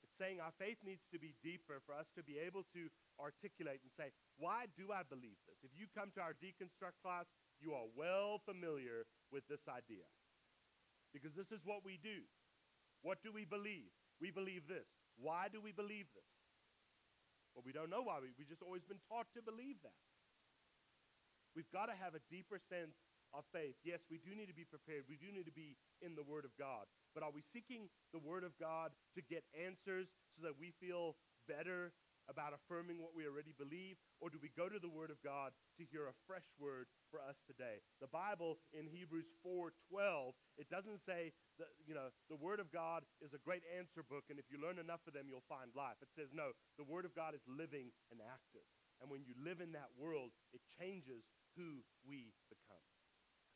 It's 0.03 0.17
saying 0.17 0.41
our 0.41 0.53
faith 0.57 0.81
needs 0.83 1.05
to 1.13 1.19
be 1.21 1.37
deeper 1.45 1.79
for 1.85 1.93
us 1.93 2.09
to 2.17 2.23
be 2.25 2.37
able 2.41 2.65
to 2.73 2.89
articulate 3.21 3.81
and 3.85 3.93
say, 3.93 4.11
why 4.37 4.65
do 4.77 4.91
I 4.91 5.05
believe 5.05 5.37
this? 5.45 5.57
If 5.61 5.71
you 5.77 5.87
come 5.93 6.09
to 6.17 6.21
our 6.21 6.33
deconstruct 6.37 6.97
class, 7.05 7.29
you 7.61 7.73
are 7.77 7.87
well 7.93 8.41
familiar 8.43 9.05
with 9.29 9.45
this 9.47 9.61
idea. 9.69 10.05
Because 11.13 11.33
this 11.37 11.51
is 11.53 11.61
what 11.65 11.85
we 11.85 11.99
do. 12.01 12.25
What 13.01 13.21
do 13.21 13.31
we 13.31 13.45
believe? 13.45 13.93
We 14.21 14.31
believe 14.31 14.65
this. 14.67 14.87
Why 15.17 15.49
do 15.49 15.61
we 15.61 15.71
believe 15.71 16.09
this? 16.17 16.31
Well, 17.53 17.65
we 17.65 17.73
don't 17.73 17.89
know 17.91 18.01
why. 18.01 18.21
We, 18.23 18.31
we 18.37 18.45
just 18.47 18.63
always 18.63 18.85
been 18.87 19.01
taught 19.11 19.27
to 19.35 19.41
believe 19.43 19.77
that. 19.83 19.97
We've 21.55 21.69
got 21.73 21.91
to 21.91 21.97
have 21.97 22.15
a 22.15 22.23
deeper 22.31 22.61
sense 22.71 22.95
of 23.33 23.43
faith. 23.51 23.75
Yes, 23.83 23.99
we 24.09 24.19
do 24.19 24.35
need 24.35 24.47
to 24.47 24.57
be 24.57 24.67
prepared. 24.67 25.07
We 25.07 25.17
do 25.17 25.31
need 25.31 25.47
to 25.47 25.55
be 25.55 25.77
in 26.01 26.15
the 26.15 26.23
Word 26.23 26.45
of 26.45 26.51
God. 26.59 26.87
But 27.15 27.23
are 27.23 27.31
we 27.31 27.43
seeking 27.53 27.87
the 28.11 28.19
Word 28.19 28.43
of 28.43 28.51
God 28.59 28.91
to 29.15 29.21
get 29.21 29.43
answers 29.55 30.07
so 30.35 30.43
that 30.47 30.59
we 30.59 30.71
feel 30.79 31.15
better 31.47 31.91
about 32.29 32.53
affirming 32.53 33.01
what 33.01 33.11
we 33.17 33.27
already 33.27 33.51
believe? 33.57 33.97
Or 34.21 34.29
do 34.29 34.37
we 34.39 34.53
go 34.55 34.69
to 34.69 34.79
the 34.79 34.91
Word 34.91 35.09
of 35.09 35.19
God 35.25 35.51
to 35.79 35.83
hear 35.89 36.07
a 36.07 36.15
fresh 36.27 36.45
word 36.59 36.87
for 37.09 37.19
us 37.19 37.35
today? 37.47 37.81
The 37.99 38.11
Bible 38.11 38.61
in 38.71 38.87
Hebrews 38.87 39.27
4:12, 39.43 40.35
it 40.59 40.69
doesn't 40.69 41.01
say 41.03 41.33
that, 41.57 41.67
you 41.83 41.95
know, 41.95 42.13
the 42.29 42.39
Word 42.39 42.59
of 42.59 42.71
God 42.71 43.03
is 43.19 43.33
a 43.33 43.41
great 43.41 43.63
answer 43.75 44.03
book, 44.05 44.29
and 44.29 44.39
if 44.39 44.47
you 44.51 44.61
learn 44.61 44.79
enough 44.79 45.01
of 45.07 45.13
them, 45.17 45.27
you'll 45.27 45.49
find 45.49 45.71
life. 45.75 45.97
It 45.99 46.13
says, 46.15 46.29
no, 46.31 46.53
the 46.77 46.87
Word 46.87 47.03
of 47.03 47.15
God 47.15 47.33
is 47.33 47.43
living 47.47 47.91
and 48.11 48.21
active. 48.21 48.67
And 49.01 49.09
when 49.09 49.25
you 49.25 49.33
live 49.41 49.59
in 49.59 49.73
that 49.73 49.89
world, 49.97 50.29
it 50.53 50.61
changes 50.77 51.25
who 51.57 51.81
we 52.05 52.31
become. 52.47 52.90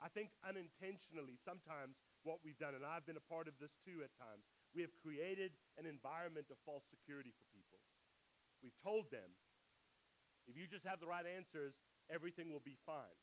I 0.03 0.09
think 0.11 0.35
unintentionally, 0.43 1.39
sometimes 1.43 1.95
what 2.23 2.43
we've 2.43 2.57
done, 2.59 2.75
and 2.75 2.83
I've 2.83 3.05
been 3.05 3.19
a 3.19 3.29
part 3.31 3.47
of 3.47 3.55
this 3.61 3.71
too 3.85 4.03
at 4.03 4.11
times, 4.19 4.43
we 4.75 4.83
have 4.83 4.91
created 4.99 5.55
an 5.79 5.87
environment 5.87 6.51
of 6.51 6.59
false 6.67 6.83
security 6.91 7.31
for 7.31 7.45
people. 7.55 7.79
We've 8.59 8.75
told 8.83 9.07
them, 9.13 9.37
if 10.45 10.57
you 10.57 10.67
just 10.67 10.85
have 10.85 10.99
the 10.99 11.09
right 11.09 11.25
answers, 11.25 11.73
everything 12.11 12.51
will 12.51 12.65
be 12.65 12.77
fine. 12.85 13.17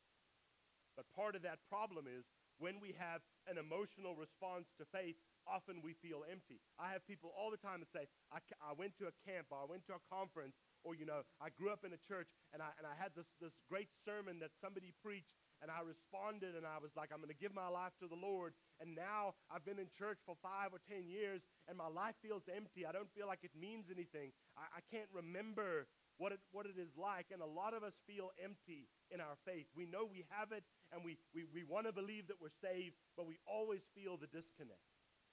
But 0.97 1.09
part 1.13 1.37
of 1.37 1.43
that 1.43 1.61
problem 1.69 2.05
is 2.09 2.25
when 2.59 2.79
we 2.79 2.95
have 2.95 3.25
an 3.49 3.57
emotional 3.59 4.15
response 4.15 4.71
to 4.79 4.85
faith, 4.93 5.17
often 5.49 5.83
we 5.83 5.99
feel 5.99 6.23
empty. 6.31 6.63
I 6.79 6.95
have 6.95 7.03
people 7.09 7.35
all 7.35 7.51
the 7.51 7.59
time 7.59 7.83
that 7.83 7.91
say, 7.91 8.07
I, 8.31 8.39
I 8.63 8.73
went 8.77 8.95
to 9.03 9.11
a 9.11 9.15
camp 9.27 9.51
or 9.51 9.59
I 9.59 9.67
went 9.67 9.83
to 9.91 9.99
a 9.99 10.03
conference 10.07 10.55
or, 10.87 10.95
you 10.95 11.07
know, 11.07 11.27
I 11.43 11.51
grew 11.51 11.75
up 11.75 11.83
in 11.83 11.91
a 11.91 12.03
church 12.07 12.31
and 12.55 12.63
I, 12.63 12.71
and 12.79 12.87
I 12.87 12.95
had 12.95 13.11
this, 13.19 13.27
this 13.43 13.55
great 13.67 13.91
sermon 14.07 14.39
that 14.39 14.55
somebody 14.63 14.95
preached 15.03 15.42
and 15.63 15.71
I 15.71 15.79
responded 15.87 16.59
and 16.59 16.67
I 16.67 16.83
was 16.83 16.91
like, 16.99 17.15
I'm 17.15 17.23
going 17.23 17.31
to 17.31 17.39
give 17.39 17.55
my 17.55 17.71
life 17.71 17.95
to 18.03 18.11
the 18.11 18.19
Lord. 18.19 18.53
And 18.83 18.99
now 18.99 19.39
I've 19.47 19.63
been 19.63 19.79
in 19.79 19.87
church 19.95 20.19
for 20.27 20.35
five 20.43 20.75
or 20.75 20.83
10 20.91 21.07
years 21.07 21.39
and 21.71 21.79
my 21.79 21.87
life 21.87 22.19
feels 22.19 22.43
empty. 22.51 22.83
I 22.83 22.91
don't 22.91 23.09
feel 23.15 23.31
like 23.31 23.47
it 23.47 23.55
means 23.55 23.87
anything. 23.87 24.35
I, 24.59 24.67
I 24.77 24.81
can't 24.91 25.07
remember 25.15 25.87
what 26.19 26.35
it, 26.35 26.43
what 26.51 26.67
it 26.67 26.75
is 26.75 26.91
like. 26.99 27.31
And 27.31 27.39
a 27.39 27.47
lot 27.47 27.79
of 27.79 27.87
us 27.87 27.95
feel 28.11 28.35
empty 28.43 28.91
in 29.15 29.23
our 29.23 29.39
faith. 29.47 29.71
We 29.79 29.87
know 29.87 30.03
we 30.03 30.27
have 30.35 30.51
it 30.51 30.67
and 30.91 31.07
we, 31.07 31.15
we, 31.31 31.47
we 31.55 31.63
want 31.63 31.87
to 31.87 31.95
believe 31.95 32.27
that 32.27 32.43
we're 32.43 32.59
saved, 32.59 32.99
but 33.15 33.31
we 33.31 33.39
always 33.47 33.87
feel 33.95 34.19
the 34.19 34.29
disconnect. 34.35 34.83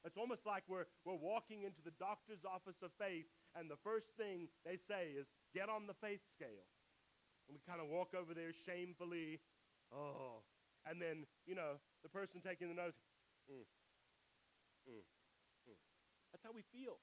It's 0.05 0.15
almost 0.15 0.45
like 0.47 0.63
we're, 0.69 0.87
we're 1.03 1.19
walking 1.19 1.67
into 1.67 1.81
the 1.83 1.91
doctor's 1.99 2.39
office 2.47 2.79
of 2.79 2.95
faith, 2.95 3.27
and 3.51 3.67
the 3.67 3.75
first 3.83 4.07
thing 4.15 4.47
they 4.63 4.79
say 4.87 5.11
is, 5.11 5.27
get 5.51 5.67
on 5.67 5.91
the 5.91 5.97
faith 5.99 6.23
scale. 6.31 6.63
And 7.49 7.57
we 7.57 7.61
kind 7.67 7.83
of 7.83 7.91
walk 7.91 8.15
over 8.15 8.31
there 8.31 8.55
shamefully, 8.63 9.41
Oh. 9.93 10.45
And 10.85 11.01
then, 11.01 11.25
you 11.45 11.53
know, 11.53 11.81
the 12.01 12.09
person 12.09 12.41
taking 12.41 12.69
the 12.69 12.77
notes, 12.77 12.97
mm, 13.49 13.65
mm, 14.87 15.05
mm. 15.67 15.79
That's 16.31 16.45
how 16.45 16.53
we 16.53 16.63
feel. 16.73 16.97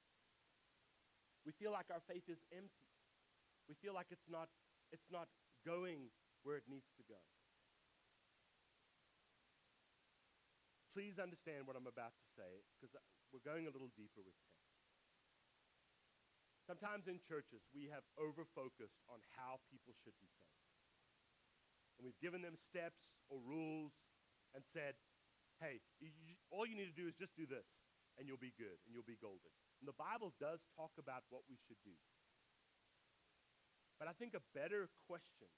We 1.45 1.53
feel 1.55 1.71
like 1.71 1.87
our 1.95 2.03
faith 2.11 2.27
is 2.27 2.43
empty. 2.51 2.91
We 3.71 3.75
feel 3.79 3.95
like 3.95 4.11
it's 4.11 4.27
not, 4.27 4.51
it's 4.91 5.07
not 5.11 5.31
going 5.67 6.11
where 6.43 6.59
it 6.59 6.67
needs 6.67 6.91
to 6.99 7.05
go. 7.07 7.19
Please 10.95 11.19
understand 11.21 11.69
what 11.69 11.77
I'm 11.77 11.91
about 11.91 12.17
to 12.17 12.27
say 12.35 12.65
because 12.79 12.91
we're 13.29 13.45
going 13.45 13.69
a 13.69 13.73
little 13.75 13.93
deeper 13.95 14.25
with 14.25 14.35
text. 14.49 14.67
Sometimes 16.67 17.07
in 17.07 17.23
churches, 17.23 17.63
we 17.71 17.87
have 17.93 18.03
over 18.19 18.43
focused 18.57 18.99
on 19.07 19.23
how 19.39 19.63
people 19.71 19.95
should 20.03 20.17
be 20.19 20.27
saved 20.41 20.46
and 21.97 22.05
we've 22.05 22.19
given 22.21 22.45
them 22.45 22.57
steps 22.69 23.01
or 23.29 23.41
rules 23.43 23.93
and 24.55 24.63
said, 24.73 24.97
hey, 25.61 25.81
you, 26.01 26.37
all 26.53 26.69
you 26.69 26.77
need 26.77 26.89
to 26.93 26.97
do 26.97 27.09
is 27.09 27.17
just 27.17 27.33
do 27.37 27.49
this, 27.49 27.67
and 28.17 28.29
you'll 28.29 28.41
be 28.41 28.53
good, 28.57 28.77
and 28.85 28.93
you'll 28.93 29.09
be 29.09 29.21
golden. 29.21 29.53
And 29.81 29.89
the 29.89 29.97
Bible 29.97 30.33
does 30.37 30.61
talk 30.77 30.93
about 31.01 31.25
what 31.33 31.45
we 31.49 31.57
should 31.69 31.81
do. 31.85 31.97
But 33.97 34.09
I 34.09 34.15
think 34.17 34.37
a 34.37 34.45
better 34.53 34.93
question 35.09 35.49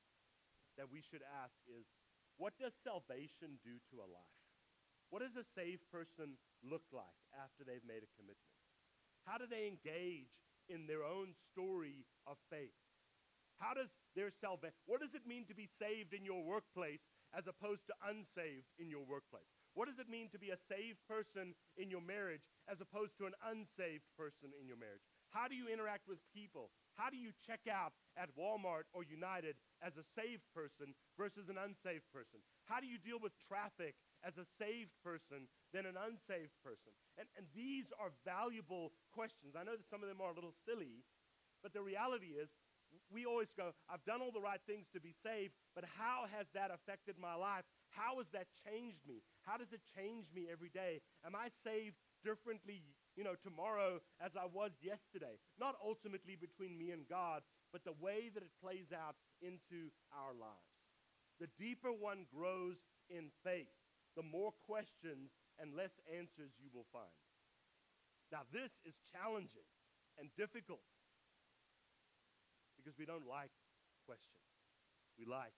that 0.78 0.86
we 0.86 1.02
should 1.02 1.26
ask 1.42 1.54
is, 1.66 1.86
what 2.38 2.54
does 2.54 2.70
salvation 2.86 3.58
do 3.66 3.82
to 3.90 3.98
a 3.98 4.06
life? 4.06 4.38
What 5.10 5.26
does 5.26 5.34
a 5.34 5.46
saved 5.58 5.82
person 5.90 6.38
look 6.62 6.86
like 6.94 7.18
after 7.34 7.66
they've 7.66 7.82
made 7.82 8.06
a 8.06 8.14
commitment? 8.14 8.54
How 9.26 9.42
do 9.42 9.50
they 9.50 9.66
engage 9.66 10.30
in 10.70 10.86
their 10.86 11.02
own 11.02 11.34
story 11.50 12.06
of 12.30 12.38
faith? 12.46 12.78
How 13.58 13.74
does 13.74 13.90
their 14.14 14.30
salvation, 14.40 14.74
what 14.86 15.02
does 15.02 15.14
it 15.14 15.26
mean 15.26 15.46
to 15.46 15.54
be 15.54 15.68
saved 15.78 16.14
in 16.14 16.24
your 16.24 16.42
workplace 16.42 17.02
as 17.34 17.46
opposed 17.46 17.84
to 17.90 17.94
unsaved 18.06 18.70
in 18.78 18.88
your 18.88 19.02
workplace? 19.02 19.46
What 19.74 19.86
does 19.86 19.98
it 19.98 20.10
mean 20.10 20.30
to 20.34 20.38
be 20.38 20.50
a 20.50 20.58
saved 20.70 20.98
person 21.06 21.54
in 21.78 21.90
your 21.90 22.02
marriage 22.02 22.42
as 22.66 22.80
opposed 22.80 23.14
to 23.18 23.30
an 23.30 23.36
unsaved 23.46 24.06
person 24.18 24.50
in 24.58 24.66
your 24.66 24.78
marriage? 24.78 25.04
How 25.30 25.46
do 25.46 25.54
you 25.54 25.68
interact 25.68 26.08
with 26.08 26.18
people? 26.32 26.72
How 26.96 27.12
do 27.12 27.18
you 27.20 27.30
check 27.46 27.68
out 27.70 27.92
at 28.16 28.32
Walmart 28.34 28.90
or 28.90 29.06
United 29.06 29.54
as 29.84 29.94
a 29.94 30.06
saved 30.18 30.42
person 30.50 30.96
versus 31.14 31.46
an 31.46 31.60
unsaved 31.60 32.08
person? 32.10 32.42
How 32.66 32.80
do 32.80 32.88
you 32.88 32.98
deal 32.98 33.22
with 33.22 33.36
traffic 33.38 33.94
as 34.26 34.34
a 34.34 34.48
saved 34.58 34.90
person 35.04 35.46
than 35.70 35.86
an 35.86 35.94
unsaved 35.94 36.56
person? 36.64 36.90
And, 37.14 37.28
and 37.38 37.46
these 37.54 37.86
are 38.00 38.10
valuable 38.24 38.90
questions. 39.14 39.54
I 39.54 39.62
know 39.62 39.78
that 39.78 39.86
some 39.92 40.02
of 40.02 40.08
them 40.08 40.18
are 40.18 40.32
a 40.32 40.38
little 40.38 40.56
silly, 40.66 41.06
but 41.62 41.70
the 41.70 41.84
reality 41.84 42.34
is 42.34 42.50
we 43.10 43.24
always 43.24 43.48
go, 43.56 43.72
I've 43.88 44.04
done 44.04 44.20
all 44.20 44.32
the 44.32 44.44
right 44.44 44.60
things 44.66 44.86
to 44.92 45.00
be 45.00 45.14
saved, 45.24 45.52
but 45.74 45.84
how 45.96 46.28
has 46.36 46.46
that 46.52 46.70
affected 46.70 47.16
my 47.16 47.34
life? 47.34 47.64
How 47.90 48.20
has 48.20 48.28
that 48.36 48.48
changed 48.64 49.00
me? 49.08 49.24
How 49.42 49.56
does 49.56 49.72
it 49.72 49.80
change 49.96 50.28
me 50.34 50.48
every 50.52 50.68
day? 50.68 51.00
Am 51.24 51.32
I 51.32 51.48
saved 51.64 51.96
differently, 52.20 52.84
you 53.16 53.24
know, 53.24 53.34
tomorrow 53.40 54.00
as 54.20 54.36
I 54.36 54.44
was 54.44 54.72
yesterday? 54.84 55.40
Not 55.56 55.80
ultimately 55.80 56.36
between 56.36 56.76
me 56.76 56.92
and 56.92 57.08
God, 57.08 57.42
but 57.72 57.84
the 57.84 57.96
way 57.96 58.28
that 58.32 58.44
it 58.44 58.52
plays 58.60 58.92
out 58.92 59.16
into 59.40 59.88
our 60.12 60.36
lives. 60.36 60.76
The 61.40 61.48
deeper 61.56 61.92
one 61.92 62.26
grows 62.28 62.76
in 63.08 63.32
faith, 63.44 63.72
the 64.16 64.26
more 64.26 64.52
questions 64.66 65.32
and 65.56 65.74
less 65.74 65.94
answers 66.12 66.52
you 66.60 66.68
will 66.74 66.86
find. 66.92 67.14
Now, 68.28 68.44
this 68.52 68.70
is 68.84 68.94
challenging 69.08 69.64
and 70.20 70.28
difficult 70.36 70.84
because 72.88 72.96
we 72.96 73.04
don't 73.04 73.28
like 73.28 73.52
questions, 74.08 74.48
we 75.20 75.28
like 75.28 75.52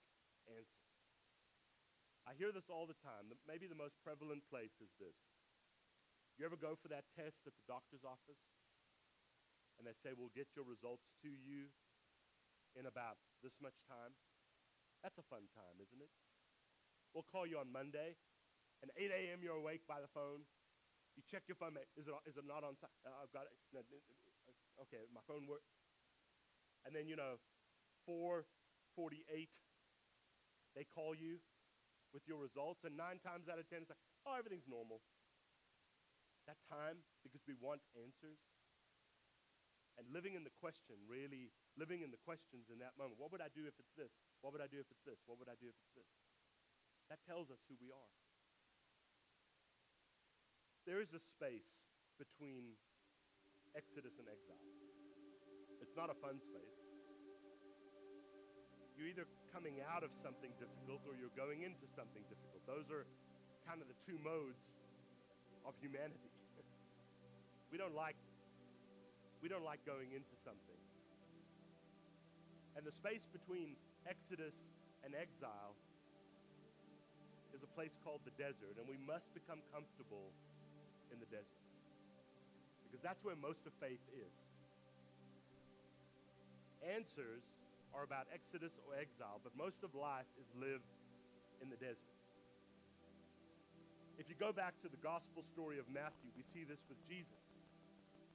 answers. 0.51 0.67
I 2.27 2.35
hear 2.35 2.51
this 2.51 2.67
all 2.67 2.91
the 2.91 2.99
time. 3.07 3.31
Maybe 3.47 3.71
the 3.71 3.79
most 3.79 3.95
prevalent 4.03 4.43
place 4.51 4.75
is 4.83 4.91
this. 4.99 5.15
You 6.35 6.43
ever 6.43 6.59
go 6.59 6.75
for 6.75 6.91
that 6.91 7.07
test 7.15 7.39
at 7.47 7.55
the 7.55 7.63
doctor's 7.71 8.03
office? 8.03 8.43
And 9.79 9.87
they 9.87 9.95
say, 10.03 10.11
We'll 10.11 10.35
get 10.35 10.51
your 10.59 10.67
results 10.67 11.07
to 11.23 11.31
you 11.31 11.71
in 12.75 12.91
about 12.91 13.23
this 13.47 13.55
much 13.63 13.79
time. 13.87 14.19
That's 15.07 15.23
a 15.23 15.27
fun 15.31 15.47
time, 15.55 15.79
isn't 15.79 16.03
it? 16.03 16.11
We'll 17.15 17.31
call 17.31 17.47
you 17.47 17.63
on 17.63 17.71
Monday, 17.71 18.19
and 18.83 18.91
8 18.99 19.07
a.m. 19.07 19.39
you're 19.39 19.59
awake 19.59 19.87
by 19.87 20.03
the 20.03 20.11
phone. 20.11 20.51
You 21.15 21.23
check 21.31 21.47
your 21.47 21.59
phone. 21.63 21.79
Is 21.95 22.11
it, 22.11 22.15
is 22.27 22.35
it 22.35 22.47
not 22.47 22.67
on? 22.67 22.75
Uh, 22.83 23.23
I've 23.23 23.31
got 23.31 23.47
it. 23.47 23.55
No, 23.71 23.87
okay, 24.83 25.07
my 25.15 25.23
phone 25.31 25.47
works. 25.47 25.80
And 26.87 26.97
then, 26.97 27.07
you 27.07 27.17
know, 27.17 27.37
448, 28.07 29.49
they 30.77 30.87
call 30.89 31.13
you 31.13 31.43
with 32.11 32.27
your 32.27 32.43
results, 32.43 32.83
and 32.83 32.99
nine 32.99 33.23
times 33.23 33.47
out 33.47 33.61
of 33.61 33.67
ten, 33.71 33.87
it's 33.87 33.93
like, 33.93 34.03
oh, 34.27 34.35
everything's 34.35 34.67
normal. 34.67 34.99
That 36.51 36.59
time, 36.67 37.07
because 37.23 37.45
we 37.47 37.55
want 37.55 37.85
answers. 37.95 38.41
And 39.99 40.09
living 40.11 40.33
in 40.33 40.43
the 40.43 40.55
question, 40.59 40.97
really 41.05 41.53
living 41.77 42.01
in 42.01 42.09
the 42.09 42.23
questions 42.25 42.73
in 42.73 42.81
that 42.81 42.97
moment. 42.97 43.21
What 43.21 43.31
would 43.37 43.45
I 43.45 43.53
do 43.53 43.69
if 43.69 43.77
it's 43.77 43.93
this? 43.95 44.11
What 44.41 44.57
would 44.57 44.65
I 44.65 44.71
do 44.71 44.81
if 44.81 44.89
it's 44.89 45.05
this? 45.05 45.21
What 45.29 45.37
would 45.37 45.51
I 45.53 45.61
do 45.61 45.69
if 45.69 45.77
it's 45.77 45.93
this? 45.93 46.09
That 47.13 47.21
tells 47.29 47.53
us 47.53 47.61
who 47.69 47.77
we 47.77 47.93
are. 47.93 48.11
There 50.89 51.05
is 51.05 51.13
a 51.13 51.21
space 51.21 51.69
between 52.17 52.81
Exodus 53.77 54.17
and 54.17 54.27
exile. 54.27 54.59
It's 55.91 55.99
not 55.99 56.07
a 56.07 56.15
fun 56.23 56.39
space. 56.39 56.79
You're 58.95 59.11
either 59.11 59.27
coming 59.51 59.83
out 59.83 60.07
of 60.07 60.15
something 60.23 60.55
difficult 60.55 61.03
or 61.03 61.19
you're 61.19 61.35
going 61.35 61.67
into 61.67 61.83
something 61.99 62.23
difficult. 62.31 62.63
Those 62.63 62.87
are 62.95 63.11
kind 63.67 63.83
of 63.83 63.91
the 63.91 63.99
two 64.07 64.15
modes 64.23 64.63
of 65.67 65.75
humanity. 65.83 66.31
we 67.75 67.77
don't 67.77 67.99
like 67.99 68.15
we 69.43 69.51
don't 69.51 69.67
like 69.67 69.83
going 69.83 70.15
into 70.15 70.35
something. 70.47 70.79
And 72.79 72.87
the 72.87 72.95
space 73.03 73.27
between 73.35 73.75
Exodus 74.07 74.55
and 75.03 75.11
exile 75.19 75.75
is 77.51 77.67
a 77.67 77.71
place 77.75 77.99
called 78.07 78.23
the 78.23 78.37
desert, 78.39 78.79
and 78.79 78.87
we 78.87 78.95
must 79.11 79.27
become 79.35 79.59
comfortable 79.75 80.31
in 81.11 81.19
the 81.19 81.27
desert. 81.35 81.67
Because 82.87 83.03
that's 83.03 83.19
where 83.27 83.35
most 83.35 83.67
of 83.67 83.75
faith 83.83 83.99
is. 84.15 84.31
Answers 86.81 87.45
are 87.93 88.05
about 88.05 88.31
exodus 88.33 88.73
or 88.89 88.97
exile, 88.97 89.41
but 89.45 89.53
most 89.59 89.83
of 89.85 89.93
life 89.93 90.29
is 90.41 90.49
lived 90.57 90.89
in 91.61 91.69
the 91.69 91.77
desert. 91.77 92.17
If 94.17 94.29
you 94.29 94.37
go 94.37 94.53
back 94.53 94.77
to 94.85 94.89
the 94.89 95.01
gospel 95.01 95.45
story 95.53 95.81
of 95.81 95.89
Matthew, 95.89 96.29
we 96.37 96.45
see 96.53 96.65
this 96.65 96.81
with 96.89 97.01
Jesus. 97.09 97.41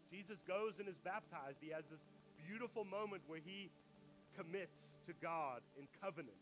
Jesus 0.09 0.37
goes 0.49 0.77
and 0.81 0.89
is 0.89 0.97
baptized. 1.05 1.57
He 1.61 1.69
has 1.73 1.85
this 1.89 2.01
beautiful 2.45 2.85
moment 2.85 3.21
where 3.25 3.41
he 3.41 3.69
commits 4.37 4.77
to 5.05 5.13
God 5.21 5.61
in 5.77 5.85
covenant. 6.01 6.37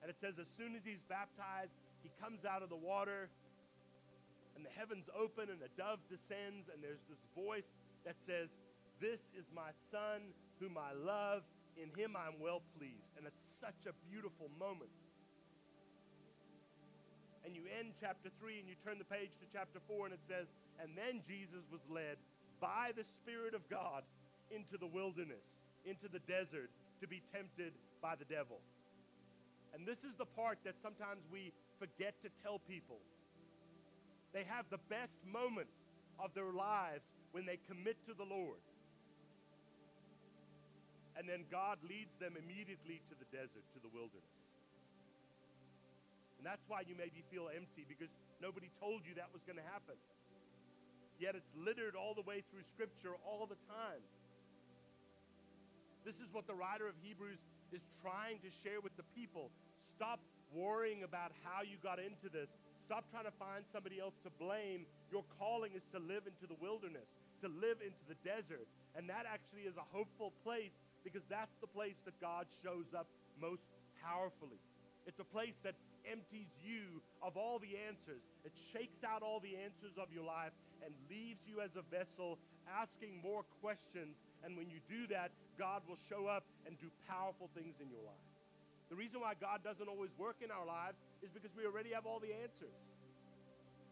And 0.00 0.12
it 0.12 0.16
says, 0.20 0.36
as 0.36 0.48
soon 0.60 0.76
as 0.76 0.84
he's 0.84 1.00
baptized, 1.08 1.72
he 2.04 2.12
comes 2.20 2.44
out 2.44 2.60
of 2.60 2.68
the 2.68 2.76
water, 2.76 3.32
and 4.56 4.64
the 4.64 4.72
heavens 4.76 5.08
open, 5.16 5.48
and 5.48 5.60
a 5.64 5.72
dove 5.80 6.00
descends, 6.12 6.68
and 6.68 6.84
there's 6.84 7.00
this 7.08 7.20
voice 7.32 7.68
that 8.04 8.16
says, 8.28 8.52
This 9.00 9.20
is 9.34 9.44
my 9.54 9.74
son 9.90 10.34
whom 10.62 10.78
I 10.78 10.94
love, 10.94 11.42
in 11.74 11.90
him 11.98 12.14
I'm 12.14 12.38
well 12.38 12.62
pleased. 12.78 13.10
And 13.18 13.26
it's 13.26 13.44
such 13.58 13.78
a 13.90 13.94
beautiful 14.10 14.46
moment. 14.58 14.92
And 17.44 17.52
you 17.52 17.66
end 17.68 17.92
chapter 18.00 18.32
3 18.40 18.64
and 18.64 18.68
you 18.68 18.78
turn 18.80 18.96
the 18.96 19.08
page 19.08 19.28
to 19.42 19.46
chapter 19.52 19.82
4 19.84 20.08
and 20.08 20.14
it 20.16 20.24
says, 20.24 20.48
And 20.80 20.96
then 20.96 21.20
Jesus 21.28 21.60
was 21.68 21.82
led 21.92 22.16
by 22.62 22.96
the 22.96 23.04
Spirit 23.20 23.52
of 23.52 23.60
God 23.68 24.06
into 24.48 24.80
the 24.80 24.88
wilderness, 24.88 25.44
into 25.84 26.08
the 26.08 26.22
desert, 26.24 26.72
to 27.02 27.06
be 27.06 27.20
tempted 27.34 27.76
by 28.00 28.16
the 28.16 28.24
devil. 28.24 28.62
And 29.76 29.84
this 29.84 30.00
is 30.06 30.14
the 30.16 30.30
part 30.38 30.62
that 30.64 30.78
sometimes 30.80 31.20
we 31.28 31.52
forget 31.76 32.14
to 32.22 32.30
tell 32.40 32.62
people. 32.64 33.02
They 34.32 34.46
have 34.48 34.64
the 34.70 34.80
best 34.88 35.18
moment 35.26 35.68
of 36.16 36.32
their 36.32 36.54
lives 36.54 37.04
when 37.34 37.44
they 37.44 37.58
commit 37.68 37.98
to 38.06 38.14
the 38.14 38.24
Lord 38.24 38.62
and 41.14 41.30
then 41.30 41.46
God 41.50 41.78
leads 41.86 42.10
them 42.18 42.34
immediately 42.34 42.98
to 43.10 43.14
the 43.14 43.28
desert, 43.30 43.62
to 43.74 43.80
the 43.82 43.90
wilderness. 43.90 44.34
And 46.38 46.44
that's 46.44 46.62
why 46.68 46.84
you 46.84 46.92
maybe 46.98 47.24
feel 47.32 47.48
empty 47.48 47.86
because 47.88 48.10
nobody 48.42 48.68
told 48.82 49.06
you 49.06 49.16
that 49.16 49.32
was 49.32 49.40
going 49.46 49.56
to 49.56 49.68
happen. 49.70 49.96
Yet 51.22 51.38
it's 51.38 51.48
littered 51.56 51.94
all 51.94 52.12
the 52.12 52.26
way 52.26 52.42
through 52.50 52.66
Scripture 52.74 53.14
all 53.22 53.46
the 53.46 53.56
time. 53.70 54.02
This 56.04 56.18
is 56.20 56.28
what 56.34 56.44
the 56.44 56.52
writer 56.52 56.84
of 56.84 56.98
Hebrews 57.00 57.40
is 57.72 57.80
trying 58.02 58.42
to 58.44 58.50
share 58.60 58.84
with 58.84 58.92
the 59.00 59.06
people. 59.16 59.48
Stop 59.96 60.20
worrying 60.52 61.00
about 61.00 61.32
how 61.46 61.64
you 61.64 61.80
got 61.80 61.96
into 61.96 62.28
this. 62.28 62.50
Stop 62.84 63.08
trying 63.08 63.24
to 63.24 63.36
find 63.40 63.64
somebody 63.72 63.96
else 63.96 64.12
to 64.26 64.30
blame. 64.36 64.84
Your 65.08 65.24
calling 65.40 65.72
is 65.72 65.86
to 65.96 65.98
live 66.02 66.28
into 66.28 66.44
the 66.44 66.58
wilderness, 66.60 67.08
to 67.40 67.48
live 67.48 67.80
into 67.80 68.04
the 68.04 68.18
desert. 68.20 68.68
And 68.92 69.08
that 69.08 69.24
actually 69.24 69.64
is 69.64 69.80
a 69.80 69.86
hopeful 69.96 70.36
place 70.44 70.76
because 71.04 71.22
that's 71.28 71.54
the 71.60 71.68
place 71.68 71.96
that 72.08 72.18
God 72.20 72.48
shows 72.64 72.88
up 72.96 73.06
most 73.40 73.62
powerfully. 74.02 74.58
It's 75.06 75.20
a 75.20 75.28
place 75.28 75.54
that 75.62 75.76
empties 76.08 76.48
you 76.64 77.00
of 77.20 77.36
all 77.36 77.60
the 77.60 77.76
answers. 77.76 78.24
It 78.44 78.52
shakes 78.72 79.04
out 79.04 79.20
all 79.20 79.40
the 79.40 79.56
answers 79.56 79.96
of 80.00 80.08
your 80.12 80.24
life 80.24 80.52
and 80.84 80.92
leaves 81.08 81.44
you 81.44 81.60
as 81.60 81.76
a 81.76 81.84
vessel 81.92 82.40
asking 82.68 83.20
more 83.20 83.44
questions. 83.60 84.16
And 84.44 84.56
when 84.56 84.68
you 84.68 84.80
do 84.88 85.08
that, 85.12 85.32
God 85.60 85.84
will 85.88 86.00
show 86.08 86.28
up 86.28 86.44
and 86.64 86.76
do 86.80 86.88
powerful 87.08 87.48
things 87.52 87.76
in 87.80 87.88
your 87.92 88.04
life. 88.04 88.28
The 88.92 88.96
reason 88.96 89.20
why 89.20 89.32
God 89.36 89.64
doesn't 89.64 89.88
always 89.88 90.12
work 90.20 90.44
in 90.44 90.52
our 90.52 90.64
lives 90.64 91.00
is 91.24 91.32
because 91.32 91.52
we 91.56 91.64
already 91.64 91.96
have 91.96 92.04
all 92.04 92.20
the 92.20 92.32
answers. 92.32 92.76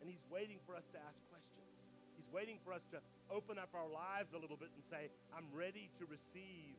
And 0.00 0.08
He's 0.08 0.24
waiting 0.28 0.60
for 0.68 0.76
us 0.76 0.84
to 0.92 0.98
ask 1.00 1.16
questions. 1.32 1.72
He's 2.16 2.28
waiting 2.28 2.60
for 2.60 2.76
us 2.76 2.84
to 2.92 3.00
open 3.32 3.56
up 3.56 3.72
our 3.72 3.88
lives 3.88 4.36
a 4.36 4.40
little 4.40 4.60
bit 4.60 4.68
and 4.76 4.84
say, 4.92 5.08
I'm 5.32 5.48
ready 5.56 5.88
to 5.96 6.04
receive 6.04 6.76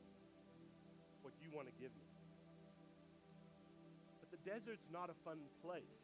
what 1.24 1.34
you 1.40 1.50
want 1.56 1.72
to 1.72 1.76
give 1.80 1.92
me. 1.96 2.08
But 4.20 4.30
the 4.30 4.42
desert's 4.44 4.86
not 4.92 5.08
a 5.08 5.18
fun 5.24 5.40
place. 5.64 5.98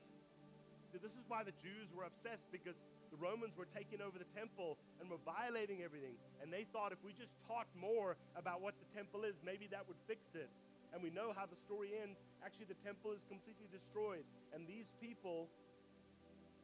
See, 0.90 0.98
this 0.98 1.14
is 1.14 1.22
why 1.30 1.46
the 1.46 1.54
Jews 1.62 1.86
were 1.94 2.10
obsessed 2.10 2.48
because 2.50 2.74
the 3.14 3.20
Romans 3.22 3.54
were 3.54 3.70
taking 3.70 4.02
over 4.02 4.18
the 4.18 4.30
temple 4.34 4.80
and 4.98 5.06
were 5.06 5.22
violating 5.22 5.86
everything. 5.86 6.18
And 6.42 6.50
they 6.50 6.66
thought 6.74 6.90
if 6.90 7.02
we 7.06 7.14
just 7.14 7.34
taught 7.46 7.70
more 7.78 8.18
about 8.34 8.62
what 8.62 8.74
the 8.82 8.90
temple 8.98 9.22
is, 9.28 9.38
maybe 9.46 9.70
that 9.70 9.86
would 9.86 10.00
fix 10.10 10.22
it. 10.34 10.50
And 10.90 11.06
we 11.06 11.14
know 11.14 11.30
how 11.38 11.46
the 11.46 11.60
story 11.70 11.94
ends. 11.94 12.18
Actually, 12.42 12.74
the 12.74 12.82
temple 12.82 13.14
is 13.14 13.22
completely 13.30 13.70
destroyed. 13.70 14.26
And 14.50 14.66
these 14.66 14.90
people 14.98 15.46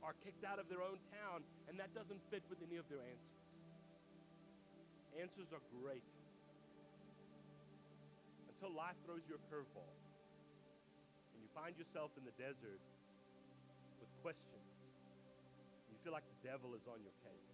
are 0.02 0.18
kicked 0.26 0.42
out 0.46 0.58
of 0.58 0.66
their 0.70 0.82
own 0.82 0.98
town, 1.14 1.46
and 1.70 1.78
that 1.78 1.94
doesn't 1.94 2.22
fit 2.34 2.42
with 2.50 2.62
any 2.66 2.78
of 2.78 2.86
their 2.90 3.02
answers. 3.02 3.42
Answers 5.18 5.50
are 5.54 5.62
great 5.82 6.06
until 8.56 8.72
life 8.72 8.96
throws 9.04 9.20
you 9.28 9.36
a 9.36 9.44
curveball 9.52 9.92
and 11.36 11.44
you 11.44 11.52
find 11.52 11.76
yourself 11.76 12.16
in 12.16 12.24
the 12.24 12.32
desert 12.40 12.80
with 14.00 14.08
questions 14.24 14.72
You 15.92 16.00
feel 16.08 16.16
like 16.16 16.24
the 16.40 16.42
devil 16.48 16.72
is 16.72 16.88
on 16.88 17.04
your 17.04 17.12
case. 17.20 17.52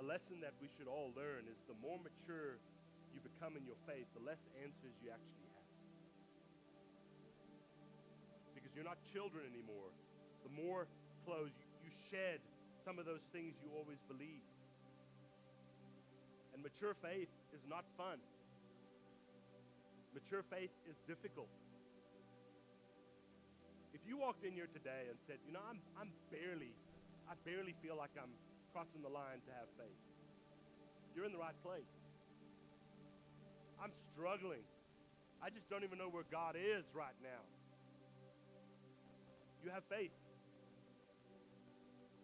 A 0.00 0.04
lesson 0.04 0.44
that 0.44 0.52
we 0.60 0.68
should 0.76 0.84
all 0.84 1.16
learn 1.16 1.48
is 1.48 1.56
the 1.64 1.76
more 1.80 1.96
mature 1.96 2.60
you 3.16 3.24
become 3.24 3.56
in 3.56 3.64
your 3.64 3.80
faith, 3.88 4.04
the 4.12 4.24
less 4.24 4.40
answers 4.60 4.92
you 5.00 5.08
actually 5.08 5.48
have. 5.56 5.68
Because 8.52 8.72
you're 8.76 8.84
not 8.84 9.00
children 9.12 9.48
anymore. 9.48 9.92
The 10.44 10.52
more 10.52 10.90
clothes 11.24 11.56
you, 11.56 11.88
you 11.88 11.90
shed 12.12 12.44
some 12.84 12.98
of 12.98 13.06
those 13.06 13.24
things 13.32 13.56
you 13.62 13.70
always 13.72 14.02
believed. 14.10 14.49
And 16.60 16.68
mature 16.68 16.92
faith 17.00 17.32
is 17.56 17.64
not 17.64 17.88
fun. 17.96 18.20
Mature 20.12 20.44
faith 20.52 20.68
is 20.84 20.92
difficult. 21.08 21.48
If 23.96 24.04
you 24.04 24.20
walked 24.20 24.44
in 24.44 24.52
here 24.52 24.68
today 24.68 25.08
and 25.08 25.16
said, 25.24 25.40
you 25.48 25.56
know, 25.56 25.64
I'm, 25.64 25.80
I'm 25.96 26.12
barely, 26.28 26.76
I 27.32 27.40
barely 27.48 27.72
feel 27.80 27.96
like 27.96 28.12
I'm 28.12 28.36
crossing 28.76 29.00
the 29.00 29.08
line 29.08 29.40
to 29.48 29.52
have 29.56 29.72
faith, 29.80 30.00
you're 31.16 31.24
in 31.24 31.32
the 31.32 31.40
right 31.40 31.56
place. 31.64 31.88
I'm 33.80 33.96
struggling. 34.12 34.60
I 35.40 35.48
just 35.48 35.64
don't 35.72 35.80
even 35.80 35.96
know 35.96 36.12
where 36.12 36.28
God 36.28 36.60
is 36.60 36.84
right 36.92 37.16
now. 37.24 37.40
You 39.64 39.72
have 39.72 39.88
faith. 39.88 40.12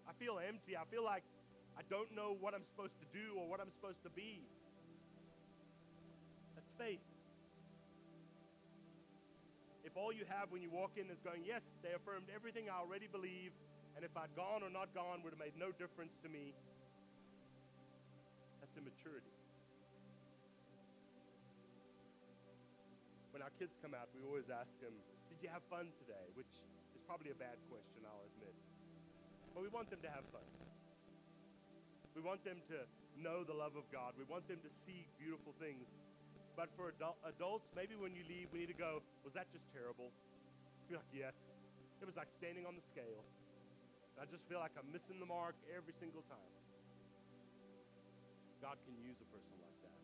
I 0.05 0.12
feel 0.20 0.37
empty. 0.37 0.77
I 0.77 0.85
feel 0.92 1.05
like 1.09 1.25
I 1.76 1.84
don't 1.92 2.08
know 2.16 2.32
what 2.40 2.56
I'm 2.56 2.64
supposed 2.72 2.96
to 3.04 3.08
do 3.12 3.36
or 3.36 3.44
what 3.44 3.60
I'm 3.60 3.70
supposed 3.76 4.00
to 4.08 4.12
be. 4.16 4.40
That's 6.56 6.72
faith. 6.80 7.04
If 9.84 9.92
all 9.94 10.10
you 10.10 10.24
have 10.32 10.50
when 10.50 10.64
you 10.64 10.72
walk 10.72 10.96
in 10.96 11.12
is 11.12 11.20
going, 11.20 11.44
Yes, 11.44 11.62
they 11.84 11.92
affirmed 11.92 12.32
everything 12.32 12.72
I 12.72 12.80
already 12.80 13.06
believe, 13.06 13.52
and 13.94 14.04
if 14.04 14.10
I'd 14.16 14.32
gone 14.34 14.64
or 14.64 14.72
not 14.72 14.90
gone 14.96 15.20
would 15.22 15.36
have 15.36 15.40
made 15.40 15.54
no 15.60 15.70
difference 15.70 16.16
to 16.24 16.28
me, 16.32 16.56
that's 18.58 18.72
immaturity. 18.74 19.36
When 23.36 23.44
our 23.44 23.52
kids 23.60 23.76
come 23.84 23.92
out, 23.92 24.08
we 24.16 24.24
always 24.24 24.48
ask 24.48 24.72
them, 24.80 24.96
Did 25.28 25.44
you 25.44 25.52
have 25.52 25.60
fun 25.68 25.92
today? 26.00 26.24
Which 26.40 26.48
is 26.96 27.04
probably 27.04 27.30
a 27.30 27.38
bad 27.38 27.60
question, 27.68 28.00
I'll 28.08 28.24
admit. 28.32 28.56
But 29.52 29.60
we 29.60 29.68
want 29.68 29.92
them 29.92 30.00
to 30.00 30.08
have 30.08 30.24
fun. 30.32 30.44
We 32.16 32.24
want 32.24 32.40
them 32.48 32.57
to 32.72 32.88
know 33.20 33.44
the 33.44 33.52
love 33.52 33.76
of 33.76 33.85
God. 33.92 34.16
We 34.16 34.24
want 34.24 34.48
them 34.48 34.57
to 34.64 34.70
see 34.88 35.05
beautiful 35.20 35.52
things. 35.61 35.85
But 36.57 36.72
for 36.72 36.88
adult, 36.88 37.20
adults, 37.29 37.68
maybe 37.76 37.92
when 37.92 38.16
you 38.16 38.24
leave, 38.24 38.48
we 38.57 38.64
need 38.64 38.72
to 38.72 38.81
go, 38.81 39.05
Was 39.20 39.37
that 39.37 39.52
just 39.52 39.68
terrible? 39.76 40.09
Be 40.88 40.96
like, 40.96 41.12
Yes. 41.12 41.37
It 42.00 42.09
was 42.09 42.16
like 42.16 42.33
standing 42.40 42.64
on 42.64 42.72
the 42.72 42.85
scale. 42.88 43.20
I 44.16 44.24
just 44.24 44.48
feel 44.48 44.64
like 44.64 44.72
I'm 44.81 44.88
missing 44.88 45.20
the 45.20 45.29
mark 45.29 45.61
every 45.68 45.92
single 46.00 46.24
time. 46.24 46.52
God 48.64 48.81
can 48.88 48.96
use 49.05 49.20
a 49.20 49.29
person 49.29 49.57
like 49.61 49.76
that. 49.85 50.00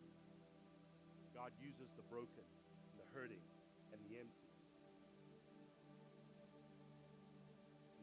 God 1.33 1.53
uses 1.65 1.89
the 1.97 2.05
broken 2.13 2.45
and 2.93 2.97
the 3.01 3.09
hurting 3.17 3.41
and 3.97 4.01
the 4.05 4.21
empty. 4.21 4.53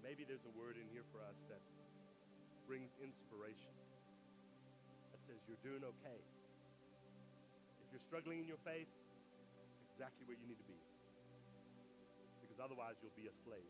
Maybe 0.01 0.25
there's 0.25 0.45
a 0.49 0.53
word 0.57 0.81
in 0.81 0.89
here 0.89 1.05
for 1.13 1.21
us 1.21 1.37
that 1.53 1.61
brings 2.65 2.89
inspiration 2.97 3.78
says 5.29 5.37
you're 5.45 5.61
doing 5.61 5.85
okay. 5.85 6.19
If 7.85 7.93
you're 7.93 8.05
struggling 8.09 8.41
in 8.41 8.49
your 8.49 8.57
faith, 8.65 8.89
it's 8.89 9.93
exactly 9.93 10.25
where 10.25 10.33
you 10.33 10.49
need 10.49 10.57
to 10.57 10.65
be. 10.65 10.81
Because 12.41 12.57
otherwise, 12.57 12.97
you'll 13.05 13.13
be 13.13 13.29
a 13.29 13.35
slave. 13.45 13.69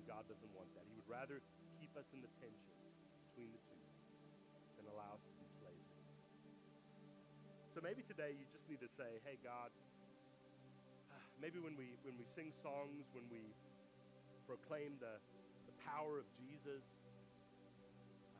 And 0.00 0.02
God 0.08 0.24
doesn't 0.32 0.52
want 0.56 0.72
that. 0.80 0.88
He 0.88 0.96
would 0.96 1.12
rather 1.12 1.44
keep 1.76 1.92
us 2.00 2.08
in 2.16 2.24
the 2.24 2.32
tension 2.40 2.72
between 3.28 3.52
the 3.52 3.60
two 3.68 3.84
than 4.80 4.88
allow 4.96 5.12
us 5.12 5.20
to 5.20 5.34
be 5.36 5.44
slaves. 5.60 5.92
So 7.76 7.84
maybe 7.84 8.00
today 8.08 8.32
you 8.32 8.48
just 8.48 8.64
need 8.64 8.80
to 8.80 8.88
say, 8.96 9.20
hey, 9.28 9.36
God, 9.44 9.68
maybe 11.44 11.60
when 11.60 11.76
we, 11.76 12.00
when 12.00 12.16
we 12.16 12.24
sing 12.32 12.48
songs, 12.64 13.04
when 13.12 13.28
we 13.28 13.44
proclaim 14.48 14.96
the, 15.04 15.20
the 15.68 15.76
power 15.84 16.16
of 16.16 16.24
Jesus. 16.40 16.80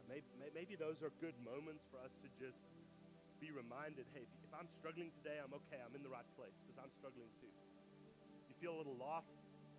Maybe, 0.08 0.24
maybe 0.56 0.74
those 0.74 1.04
are 1.04 1.12
good 1.20 1.36
moments 1.44 1.84
for 1.92 2.00
us 2.00 2.10
to 2.24 2.28
just 2.40 2.56
be 3.38 3.52
reminded 3.54 4.08
hey, 4.16 4.24
if, 4.24 4.32
if 4.42 4.52
I'm 4.56 4.66
struggling 4.80 5.14
today, 5.22 5.38
I'm 5.38 5.54
okay. 5.68 5.78
I'm 5.78 5.94
in 5.94 6.02
the 6.02 6.10
right 6.10 6.26
place 6.34 6.56
because 6.64 6.80
I'm 6.80 6.90
struggling 6.98 7.30
too. 7.38 7.52
If 8.42 8.44
you 8.50 8.56
feel 8.58 8.74
a 8.74 8.78
little 8.82 8.98
lost? 8.98 9.30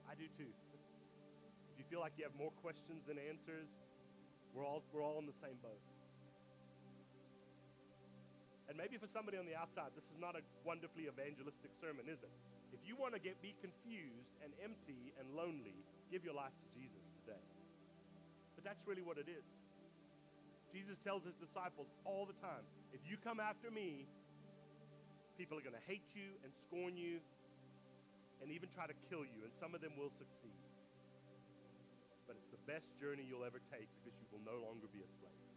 I 0.08 0.16
do 0.16 0.26
too. 0.40 0.50
if 0.50 1.76
you 1.78 1.86
feel 1.92 2.00
like 2.00 2.14
you 2.18 2.26
have 2.26 2.34
more 2.38 2.54
questions 2.66 3.04
than 3.06 3.20
answers, 3.20 3.70
we're 4.54 4.66
all, 4.66 4.82
we're 4.90 5.06
all 5.06 5.22
in 5.22 5.28
the 5.30 5.38
same 5.44 5.58
boat. 5.62 5.82
And 8.70 8.78
maybe 8.78 9.02
for 9.02 9.10
somebody 9.10 9.38
on 9.38 9.50
the 9.50 9.58
outside, 9.58 9.94
this 9.98 10.06
is 10.14 10.18
not 10.22 10.38
a 10.38 10.46
wonderfully 10.62 11.10
evangelistic 11.10 11.74
sermon, 11.82 12.06
is 12.06 12.22
it? 12.22 12.34
If 12.70 12.86
you 12.86 12.94
want 12.94 13.18
to 13.18 13.22
get 13.22 13.42
be 13.42 13.58
confused 13.66 14.34
and 14.46 14.54
empty 14.62 15.10
and 15.18 15.26
lonely, 15.34 15.74
give 16.14 16.22
your 16.22 16.38
life 16.38 16.54
to 16.54 16.68
Jesus 16.78 17.02
today. 17.22 17.46
But 18.54 18.62
that's 18.62 18.82
really 18.86 19.02
what 19.02 19.18
it 19.18 19.26
is. 19.26 19.46
Jesus 20.70 20.98
tells 21.02 21.26
his 21.26 21.34
disciples 21.42 21.90
all 22.06 22.30
the 22.30 22.38
time, 22.38 22.62
if 22.94 23.02
you 23.10 23.18
come 23.18 23.42
after 23.42 23.74
me, 23.74 24.06
people 25.38 25.58
are 25.58 25.66
going 25.66 25.78
to 25.78 25.88
hate 25.90 26.06
you 26.14 26.38
and 26.46 26.54
scorn 26.68 26.94
you 26.94 27.18
and 28.42 28.52
even 28.52 28.70
try 28.72 28.88
to 28.88 28.96
kill 29.10 29.26
you, 29.28 29.44
and 29.44 29.52
some 29.60 29.76
of 29.76 29.82
them 29.82 29.98
will 30.00 30.14
succeed. 30.16 30.64
But 32.28 32.38
it's 32.38 32.52
the 32.54 32.64
best 32.70 32.88
journey 33.02 33.26
you'll 33.26 33.44
ever 33.44 33.60
take 33.74 33.90
because 34.00 34.16
you 34.22 34.28
will 34.32 34.46
no 34.46 34.62
longer 34.64 34.88
be 34.94 35.04
a 35.04 35.10
slave. 35.20 35.48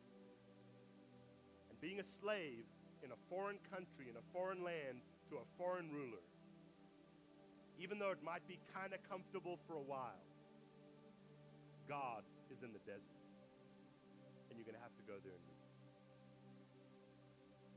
And 1.71 1.77
being 1.79 2.01
a 2.01 2.09
slave 2.19 2.67
in 3.05 3.13
a 3.13 3.21
foreign 3.31 3.61
country, 3.71 4.11
in 4.11 4.17
a 4.17 4.27
foreign 4.33 4.65
land, 4.65 5.05
to 5.31 5.39
a 5.39 5.47
foreign 5.59 5.93
ruler, 5.93 6.25
even 7.79 7.99
though 7.99 8.11
it 8.11 8.23
might 8.23 8.47
be 8.47 8.59
kind 8.75 8.93
of 8.93 9.01
comfortable 9.09 9.59
for 9.67 9.75
a 9.75 9.85
while, 9.85 10.23
God 11.89 12.23
is 12.51 12.63
in 12.63 12.73
the 12.73 12.83
desert. 12.87 13.22
And 14.53 14.61
you're 14.61 14.69
going 14.69 14.77
to 14.77 14.85
have 14.85 14.93
to 15.01 15.07
go 15.09 15.17
there 15.25 15.33
and 15.33 15.45
meet. 15.49 15.65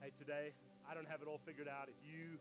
Hey, 0.04 0.12
today, 0.20 0.52
I 0.84 0.92
don't 0.92 1.08
have 1.08 1.24
it 1.24 1.28
all 1.32 1.40
figured 1.48 1.72
out. 1.72 1.88
If 1.88 1.96
you 2.04 2.36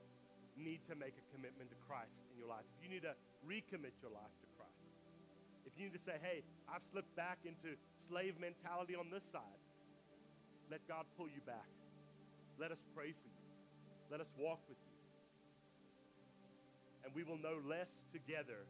need 0.58 0.82
to 0.90 0.98
make 0.98 1.14
a 1.14 1.22
commitment 1.30 1.70
to 1.70 1.78
Christ 1.86 2.10
in 2.34 2.42
your 2.42 2.50
life, 2.50 2.66
if 2.74 2.82
you 2.82 2.90
need 2.90 3.06
to 3.06 3.14
recommit 3.46 3.94
your 4.02 4.10
life 4.10 4.34
to 4.42 4.48
Christ, 4.58 4.82
if 5.70 5.78
you 5.78 5.86
need 5.86 5.94
to 5.94 6.02
say, 6.02 6.18
hey, 6.18 6.42
I've 6.66 6.82
slipped 6.90 7.14
back 7.14 7.46
into 7.46 7.78
slave 8.10 8.34
mentality 8.42 8.98
on 8.98 9.06
this 9.06 9.22
side, 9.30 9.62
let 10.66 10.82
God 10.90 11.06
pull 11.14 11.30
you 11.30 11.38
back. 11.46 11.70
Let 12.58 12.74
us 12.74 12.82
pray 12.90 13.14
for 13.14 13.30
you. 13.30 13.46
Let 14.10 14.18
us 14.18 14.30
walk 14.34 14.58
with 14.66 14.82
you. 14.82 14.98
And 17.06 17.14
we 17.14 17.22
will 17.22 17.38
know 17.38 17.62
less 17.62 17.86
together, 18.10 18.66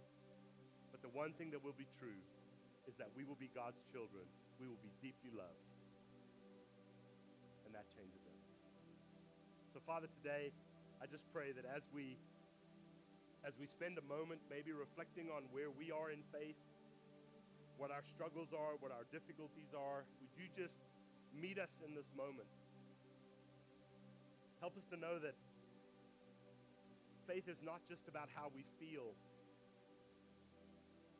but 0.93 1.01
the 1.01 1.09
one 1.17 1.33
thing 1.41 1.57
that 1.57 1.65
will 1.65 1.77
be 1.81 1.89
true 1.97 2.21
is 2.85 2.93
that 3.01 3.09
we 3.17 3.25
will 3.25 3.41
be 3.41 3.49
God's 3.57 3.81
children. 3.89 4.29
We 4.61 4.71
will 4.71 4.81
be 4.83 4.93
deeply 5.03 5.35
loved. 5.35 5.67
And 7.67 7.75
that 7.75 7.87
changes 7.91 8.23
everything. 8.23 8.61
So, 9.75 9.83
Father, 9.83 10.07
today, 10.23 10.55
I 11.03 11.11
just 11.11 11.27
pray 11.35 11.51
that 11.53 11.67
as 11.67 11.83
we 11.91 12.17
as 13.45 13.53
we 13.61 13.69
spend 13.69 14.01
a 14.01 14.07
moment 14.09 14.41
maybe 14.49 14.73
reflecting 14.73 15.29
on 15.29 15.45
where 15.53 15.69
we 15.69 15.93
are 15.93 16.09
in 16.09 16.25
faith, 16.33 16.57
what 17.77 17.93
our 17.93 18.01
struggles 18.17 18.49
are, 18.57 18.81
what 18.81 18.89
our 18.89 19.05
difficulties 19.13 19.69
are, 19.77 20.09
would 20.25 20.33
you 20.41 20.49
just 20.57 20.73
meet 21.37 21.61
us 21.61 21.69
in 21.85 21.93
this 21.93 22.09
moment? 22.17 22.49
Help 24.65 24.81
us 24.81 24.87
to 24.89 24.97
know 24.97 25.21
that 25.21 25.37
faith 27.29 27.45
is 27.45 27.61
not 27.61 27.85
just 27.85 28.09
about 28.09 28.33
how 28.33 28.49
we 28.57 28.65
feel 28.81 29.13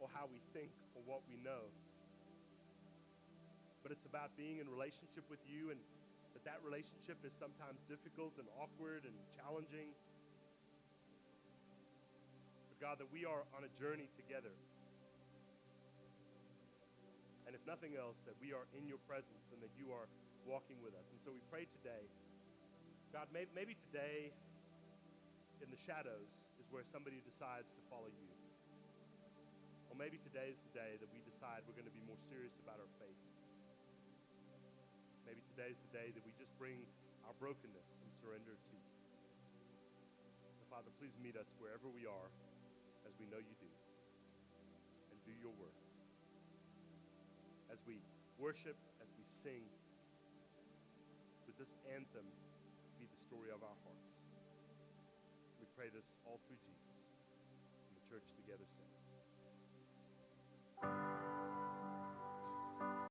or 0.01 0.09
how 0.17 0.25
we 0.25 0.41
think 0.57 0.73
or 0.97 1.05
what 1.05 1.21
we 1.29 1.37
know. 1.45 1.69
But 3.85 3.93
it's 3.93 4.09
about 4.09 4.33
being 4.41 4.65
in 4.65 4.67
relationship 4.73 5.29
with 5.29 5.45
you 5.45 5.69
and 5.69 5.77
that 6.33 6.43
that 6.49 6.65
relationship 6.65 7.21
is 7.21 7.37
sometimes 7.37 7.77
difficult 7.85 8.33
and 8.41 8.49
awkward 8.57 9.05
and 9.05 9.13
challenging. 9.37 9.93
But 12.73 12.81
God, 12.81 12.97
that 13.05 13.13
we 13.13 13.29
are 13.29 13.45
on 13.53 13.63
a 13.69 13.73
journey 13.77 14.09
together. 14.17 14.57
And 17.45 17.53
if 17.53 17.61
nothing 17.69 17.93
else, 17.93 18.17
that 18.25 18.41
we 18.41 18.57
are 18.57 18.65
in 18.73 18.89
your 18.89 18.99
presence 19.05 19.45
and 19.53 19.61
that 19.61 19.71
you 19.77 19.93
are 19.93 20.09
walking 20.49 20.81
with 20.81 20.97
us. 20.97 21.05
And 21.13 21.21
so 21.21 21.37
we 21.37 21.45
pray 21.53 21.69
today, 21.85 22.09
God, 23.13 23.29
maybe 23.37 23.77
today 23.93 24.33
in 25.61 25.69
the 25.69 25.81
shadows 25.85 26.29
is 26.57 26.67
where 26.73 26.89
somebody 26.89 27.21
decides 27.21 27.69
to 27.69 27.83
follow 27.93 28.09
you. 28.09 28.33
Or 29.93 29.95
maybe 30.01 30.17
today 30.25 30.57
is 30.57 30.59
the 30.73 30.75
day 30.75 30.97
that 30.99 31.09
we 31.13 31.21
decide 31.29 31.63
we're 31.69 31.77
going 31.77 31.87
to 31.87 31.95
be 31.95 32.03
more 32.09 32.19
serious 32.33 32.57
about 32.65 32.81
our 32.81 32.91
faith. 32.99 33.24
Today 35.55 35.71
is 35.71 35.79
the 35.87 35.95
day 35.95 36.11
that 36.11 36.25
we 36.27 36.35
just 36.35 36.51
bring 36.59 36.83
our 37.31 37.35
brokenness 37.39 37.87
and 38.03 38.11
surrender 38.19 38.59
to 38.59 38.75
you. 38.75 38.91
So, 40.59 40.67
Father, 40.67 40.91
please 40.99 41.15
meet 41.23 41.39
us 41.39 41.47
wherever 41.63 41.87
we 41.87 42.11
are, 42.11 42.29
as 43.07 43.15
we 43.23 43.31
know 43.31 43.39
you 43.39 43.55
do. 43.63 43.71
And 45.15 45.19
do 45.23 45.31
your 45.39 45.55
work. 45.55 45.79
As 47.71 47.79
we 47.87 48.03
worship, 48.35 48.75
as 48.99 49.07
we 49.15 49.23
sing, 49.47 49.63
would 51.47 51.55
this 51.55 51.71
anthem 51.87 52.27
be 52.99 53.07
the 53.07 53.21
story 53.31 53.55
of 53.55 53.63
our 53.63 53.79
hearts? 53.87 54.11
We 55.63 55.71
pray 55.79 55.87
this 55.95 56.11
all 56.27 56.43
through 56.51 56.59
Jesus. 56.67 56.74